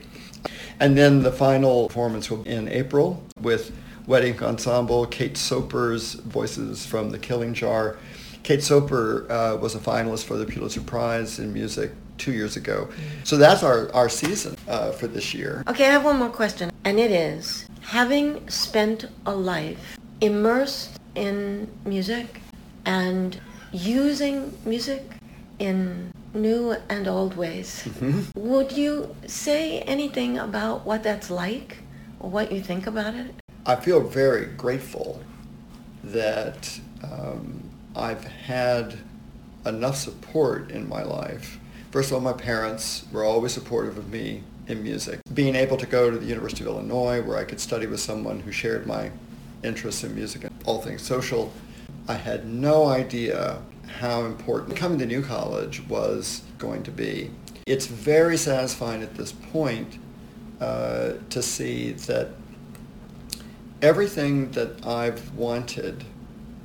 And 0.80 0.96
then 0.96 1.22
the 1.22 1.32
final 1.32 1.88
performance 1.88 2.30
will 2.30 2.38
be 2.38 2.50
in 2.50 2.68
April 2.68 3.22
with 3.40 3.72
Wet 4.06 4.24
Ink 4.24 4.42
Ensemble, 4.42 5.06
Kate 5.06 5.36
Soper's 5.36 6.14
Voices 6.14 6.86
from 6.86 7.10
the 7.10 7.18
Killing 7.18 7.54
Jar. 7.54 7.98
Kate 8.42 8.62
Soper 8.62 9.30
uh, 9.30 9.56
was 9.56 9.74
a 9.74 9.78
finalist 9.78 10.24
for 10.24 10.36
the 10.36 10.46
Pulitzer 10.46 10.80
Prize 10.80 11.38
in 11.38 11.52
music 11.52 11.92
two 12.16 12.32
years 12.32 12.56
ago. 12.56 12.88
So 13.24 13.36
that's 13.36 13.62
our, 13.62 13.92
our 13.92 14.08
season 14.08 14.56
uh, 14.66 14.92
for 14.92 15.06
this 15.06 15.34
year. 15.34 15.62
Okay, 15.68 15.86
I 15.86 15.90
have 15.90 16.04
one 16.04 16.18
more 16.18 16.30
question, 16.30 16.70
and 16.84 16.98
it 16.98 17.10
is 17.10 17.68
having 17.82 18.48
spent 18.48 19.06
a 19.26 19.34
life 19.34 19.98
immersed 20.20 20.98
in 21.14 21.68
music 21.84 22.40
and 22.88 23.38
using 23.70 24.56
music 24.64 25.02
in 25.58 26.10
new 26.32 26.74
and 26.88 27.06
old 27.06 27.36
ways, 27.36 27.86
would 28.34 28.72
you 28.72 29.14
say 29.26 29.80
anything 29.80 30.38
about 30.38 30.86
what 30.86 31.02
that's 31.02 31.30
like 31.30 31.78
or 32.18 32.30
what 32.30 32.50
you 32.50 32.62
think 32.62 32.86
about 32.86 33.14
it? 33.14 33.34
I 33.66 33.76
feel 33.76 34.00
very 34.00 34.46
grateful 34.46 35.22
that 36.02 36.80
um, 37.04 37.62
I've 37.94 38.24
had 38.24 38.98
enough 39.66 39.96
support 39.96 40.70
in 40.70 40.88
my 40.88 41.02
life. 41.02 41.60
First 41.90 42.10
of 42.10 42.14
all, 42.14 42.20
my 42.20 42.32
parents 42.32 43.04
were 43.12 43.24
always 43.24 43.52
supportive 43.52 43.98
of 43.98 44.08
me 44.10 44.42
in 44.66 44.82
music. 44.82 45.20
Being 45.34 45.54
able 45.54 45.76
to 45.76 45.86
go 45.86 46.10
to 46.10 46.16
the 46.16 46.26
University 46.26 46.64
of 46.64 46.68
Illinois 46.68 47.20
where 47.20 47.36
I 47.36 47.44
could 47.44 47.60
study 47.60 47.86
with 47.86 48.00
someone 48.00 48.40
who 48.40 48.50
shared 48.50 48.86
my 48.86 49.10
interests 49.62 50.04
in 50.04 50.14
music 50.14 50.44
and 50.44 50.54
all 50.64 50.80
things 50.80 51.02
social, 51.02 51.52
I 52.08 52.14
had 52.14 52.46
no 52.46 52.86
idea 52.86 53.60
how 53.98 54.24
important 54.24 54.76
coming 54.76 54.98
to 54.98 55.06
New 55.06 55.22
College 55.22 55.86
was 55.88 56.42
going 56.56 56.82
to 56.84 56.90
be. 56.90 57.30
It's 57.66 57.86
very 57.86 58.38
satisfying 58.38 59.02
at 59.02 59.14
this 59.14 59.32
point 59.32 59.98
uh, 60.58 61.12
to 61.28 61.42
see 61.42 61.92
that 61.92 62.30
everything 63.82 64.50
that 64.52 64.86
I've 64.86 65.34
wanted 65.34 66.02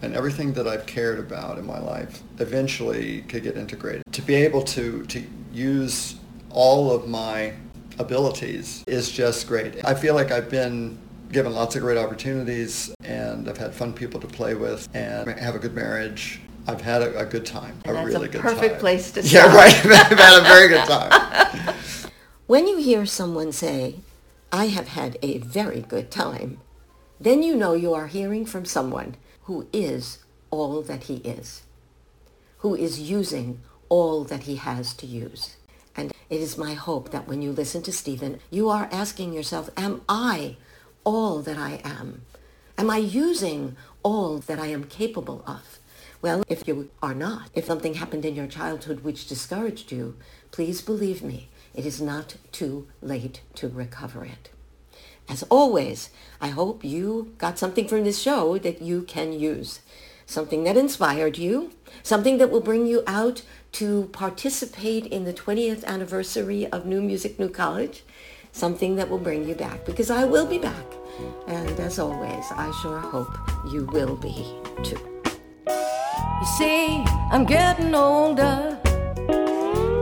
and 0.02 0.16
everything 0.16 0.54
that 0.54 0.66
I've 0.66 0.86
cared 0.86 1.20
about 1.20 1.58
in 1.58 1.66
my 1.66 1.80
life 1.80 2.24
eventually 2.40 3.22
could 3.24 3.44
get 3.44 3.58
integrated. 3.58 4.04
To 4.14 4.22
be 4.22 4.36
able 4.36 4.62
to, 4.64 5.06
to 5.08 5.24
use 5.52 6.16
all 6.52 6.92
of 6.92 7.08
my 7.08 7.54
abilities 8.00 8.84
is 8.88 9.12
just 9.12 9.48
great. 9.48 9.84
I 9.86 9.94
feel 9.94 10.16
like 10.16 10.32
I've 10.32 10.50
been 10.50 10.98
given 11.34 11.52
lots 11.54 11.76
of 11.76 11.82
great 11.82 11.98
opportunities 11.98 12.94
and 13.04 13.50
I've 13.50 13.58
had 13.58 13.74
fun 13.74 13.92
people 13.92 14.20
to 14.22 14.28
play 14.28 14.54
with 14.54 14.88
and 14.94 15.28
have 15.40 15.56
a 15.56 15.60
good 15.60 15.74
marriage. 15.74 16.40
I've 16.68 16.80
had 16.80 17.02
a, 17.02 17.20
a 17.20 17.26
good 17.26 17.46
time, 17.46 17.76
And 17.84 17.92
a 17.92 18.00
that's 18.00 18.08
really 18.08 18.28
a 18.28 18.32
good 18.32 18.42
time. 18.42 18.56
perfect 18.56 18.80
place 18.80 19.12
to 19.12 19.24
start. 19.24 19.48
Yeah, 19.52 19.56
right. 19.56 19.86
I've 19.86 20.18
had 20.18 20.40
a 20.40 20.44
very 20.48 20.70
good 20.70 20.86
time. 20.86 21.76
When 22.46 22.68
you 22.68 22.78
hear 22.78 23.06
someone 23.06 23.54
say, 23.54 23.96
I 24.52 24.66
have 24.68 24.90
had 24.90 25.18
a 25.22 25.38
very 25.38 25.80
good 25.80 26.12
time, 26.12 26.60
then 27.20 27.42
you 27.42 27.56
know 27.56 27.74
you 27.74 27.94
are 27.94 28.08
hearing 28.08 28.46
from 28.46 28.66
someone 28.66 29.16
who 29.44 29.66
is 29.72 30.20
all 30.52 30.82
that 30.84 31.04
he 31.04 31.16
is, 31.16 31.64
who 32.58 32.76
is 32.76 33.00
using 33.00 33.62
all 33.88 34.26
that 34.26 34.44
he 34.44 34.58
has 34.58 34.94
to 34.96 35.06
use. 35.08 35.56
And 35.96 36.12
it 36.30 36.42
is 36.42 36.58
my 36.58 36.74
hope 36.74 37.12
that 37.12 37.28
when 37.30 37.42
you 37.42 37.54
listen 37.54 37.82
to 37.84 37.94
Stephen, 37.94 38.40
you 38.52 38.70
are 38.70 38.90
asking 38.92 39.32
yourself, 39.32 39.70
am 39.78 40.02
I 40.10 40.58
all 41.04 41.42
that 41.42 41.58
I 41.58 41.82
am? 41.84 42.22
Am 42.78 42.90
I 42.90 42.98
using 42.98 43.76
all 44.02 44.40
that 44.40 44.60
I 44.60 44.68
am 44.68 44.86
capable 44.86 45.44
of? 45.46 45.80
Well, 46.22 46.44
if 46.48 46.68
you 46.68 46.90
are 47.02 47.14
not, 47.14 47.50
if 47.54 47.66
something 47.66 47.96
happened 47.96 48.26
in 48.26 48.36
your 48.36 48.48
childhood 48.48 49.02
which 49.02 49.28
discouraged 49.28 49.92
you, 49.92 50.16
please 50.52 50.82
believe 50.82 51.22
me, 51.22 51.50
it 51.74 51.86
is 51.86 52.02
not 52.02 52.38
too 52.52 52.88
late 53.02 53.42
to 53.56 53.68
recover 53.68 54.24
it. 54.24 54.50
As 55.30 55.44
always, 55.44 56.10
I 56.42 56.50
hope 56.50 56.84
you 56.84 57.34
got 57.38 57.60
something 57.60 57.88
from 57.88 58.04
this 58.04 58.22
show 58.22 58.58
that 58.58 58.82
you 58.82 59.04
can 59.04 59.34
use. 59.34 59.80
Something 60.26 60.64
that 60.64 60.78
inspired 60.78 61.38
you, 61.38 61.72
something 62.02 62.38
that 62.38 62.50
will 62.50 62.62
bring 62.62 62.88
you 62.88 63.04
out 63.06 63.44
to 63.74 64.10
participate 64.14 65.06
in 65.08 65.26
the 65.26 65.34
20th 65.34 65.84
anniversary 65.84 66.68
of 66.68 66.86
New 66.86 67.02
Music 67.02 67.40
New 67.40 67.50
College, 67.50 68.04
something 68.54 68.96
that 68.96 69.10
will 69.10 69.20
bring 69.20 69.46
you 69.48 69.56
back, 69.56 69.84
because 69.84 70.10
I 70.10 70.24
will 70.24 70.46
be 70.46 70.60
back. 70.60 70.86
And 71.48 71.78
as 71.80 72.00
always, 72.00 72.46
I 72.56 72.72
sure 72.82 73.00
hope 73.00 73.38
you 73.72 73.86
will 73.92 74.16
be 74.16 74.56
too. 74.84 74.98
You 75.68 76.48
see, 76.58 77.04
I'm 77.32 77.46
getting 77.46 77.94
older. 77.94 78.80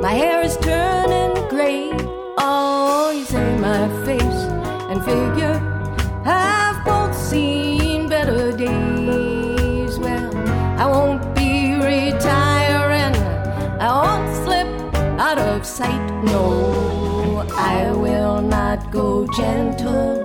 My 0.02 0.14
hair 0.14 0.42
is 0.42 0.58
turning 0.58 1.48
gray. 1.50 1.90
Oh, 2.38 3.12
you 3.16 3.26
say 3.26 3.58
my 3.58 3.88
face 4.06 4.42
and 4.90 5.00
figure 5.04 5.60
have 6.26 6.84
both 6.86 7.16
seen 7.16 8.10
better 8.10 8.52
days. 8.52 9.98
Well, 10.00 10.36
I 10.78 10.86
won't 10.88 11.36
be 11.36 11.76
retiring. 11.76 13.16
I 13.80 13.90
won't 14.02 14.30
slip 14.44 14.68
out 15.20 15.38
of 15.38 15.66
sight. 15.66 16.24
No, 16.24 16.61
go 18.92 19.26
gentle 19.28 20.20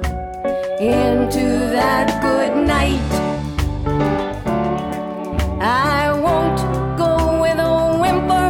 into 0.80 1.70
that 1.70 2.20
good 2.20 2.66
night. 2.66 3.00
I 5.62 6.10
won't 6.12 6.58
go 6.98 7.40
with 7.40 7.58
a 7.60 7.96
whimper. 8.00 8.48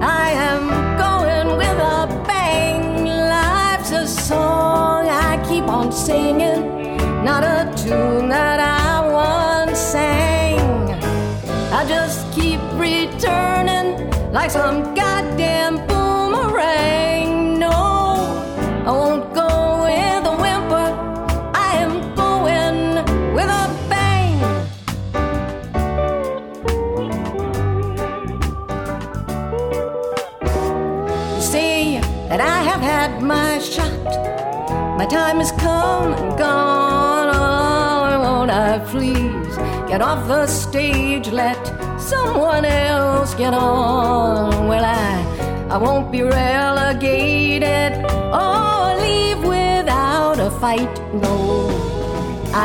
I 0.00 0.30
am 0.30 0.64
going 0.96 1.58
with 1.58 1.78
a 1.78 2.24
bang. 2.26 3.04
Life's 3.04 3.92
a 3.92 4.06
song 4.06 5.06
I 5.08 5.36
keep 5.46 5.64
on 5.64 5.92
singing, 5.92 6.96
not 7.22 7.44
a 7.44 7.70
tune 7.76 8.30
that 8.30 8.58
I 8.58 9.06
once 9.06 9.78
sang. 9.78 10.90
I 11.70 11.84
just 11.86 12.32
keep 12.32 12.60
returning 12.72 14.10
like 14.32 14.50
some 14.50 14.91
time 35.22 35.38
has 35.38 35.52
come 35.52 36.12
and 36.20 36.30
gone. 36.36 37.28
Oh, 37.34 38.20
won't 38.24 38.50
I 38.50 38.70
please 38.92 39.54
get 39.90 40.00
off 40.08 40.20
the 40.26 40.46
stage? 40.46 41.28
Let 41.42 41.62
someone 42.12 42.64
else 42.64 43.30
get 43.42 43.54
on. 43.54 44.66
Well, 44.70 44.84
I, 44.84 45.12
I 45.74 45.76
won't 45.84 46.10
be 46.10 46.22
relegated 46.22 47.92
or 48.40 48.80
leave 49.04 49.42
without 49.56 50.38
a 50.48 50.50
fight. 50.62 50.94
No, 51.24 51.36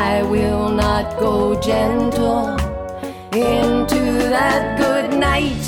I 0.07 0.23
will 0.33 0.69
not 0.83 1.05
go 1.19 1.33
gentle 1.69 2.45
into 3.51 4.01
that 4.37 4.63
good 4.83 5.07
night. 5.29 5.65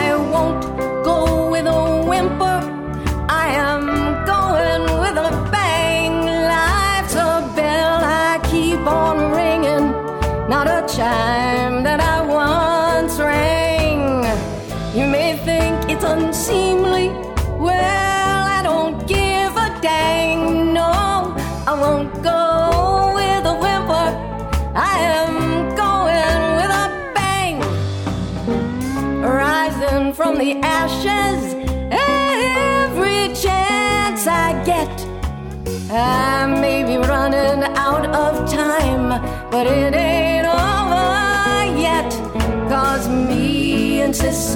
I 0.00 0.04
won't 0.32 0.64
go 1.08 1.18
with 1.52 1.66
a 1.66 1.91
chime 11.02 11.82
that 11.82 12.00
I 12.14 12.18
once 12.44 13.18
rang. 13.18 14.22
You 14.96 15.06
may 15.16 15.30
think 15.48 15.74
it's 15.92 16.04
unseemly. 16.04 17.08
Well, 17.66 18.40
I 18.56 18.60
don't 18.70 18.96
give 19.14 19.52
a 19.66 19.68
dang. 19.80 20.72
No, 20.72 20.92
I 21.70 21.72
won't 21.82 22.12
go 22.32 22.42
with 23.18 23.44
a 23.54 23.56
whimper. 23.62 24.08
I 24.92 24.94
am 25.20 25.34
going 25.84 26.42
with 26.58 26.72
a 26.84 26.86
bang. 27.16 27.58
Rising 29.40 30.12
from 30.18 30.32
the 30.42 30.52
ashes 30.80 31.40
every 31.90 33.22
chance 33.44 34.22
I 34.46 34.48
get. 34.70 34.94
I 35.90 36.46
may 36.64 36.78
be 36.90 36.96
running 37.12 37.60
out 37.88 38.06
of 38.22 38.32
time, 38.60 39.08
but 39.50 39.66
it 39.66 39.94
ain't. 39.94 40.11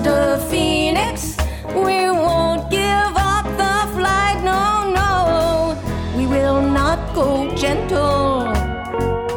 Sister 0.06 0.38
Phoenix, 0.50 1.36
we 1.74 2.08
won't 2.08 2.70
give 2.70 3.12
up 3.16 3.44
the 3.62 3.76
flight, 3.92 4.38
no, 4.44 4.94
no. 4.94 5.76
We 6.16 6.28
will 6.28 6.62
not 6.62 7.12
go 7.12 7.52
gentle 7.56 8.46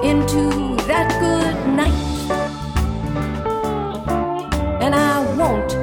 into 0.03 0.75
that 0.85 1.09
good 1.25 1.57
night. 1.73 1.89
And 4.79 4.93
I 4.93 5.25
won't 5.35 5.73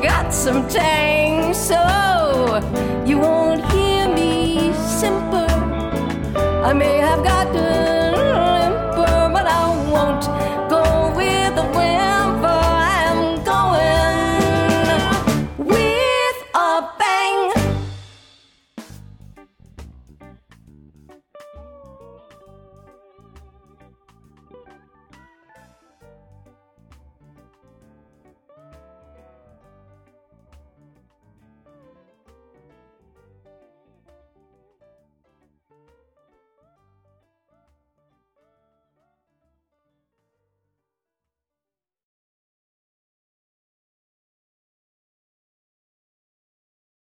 got 0.00 0.32
some 0.32 0.68
tang. 0.68 1.52
So 1.52 1.76
oh. 1.76 2.21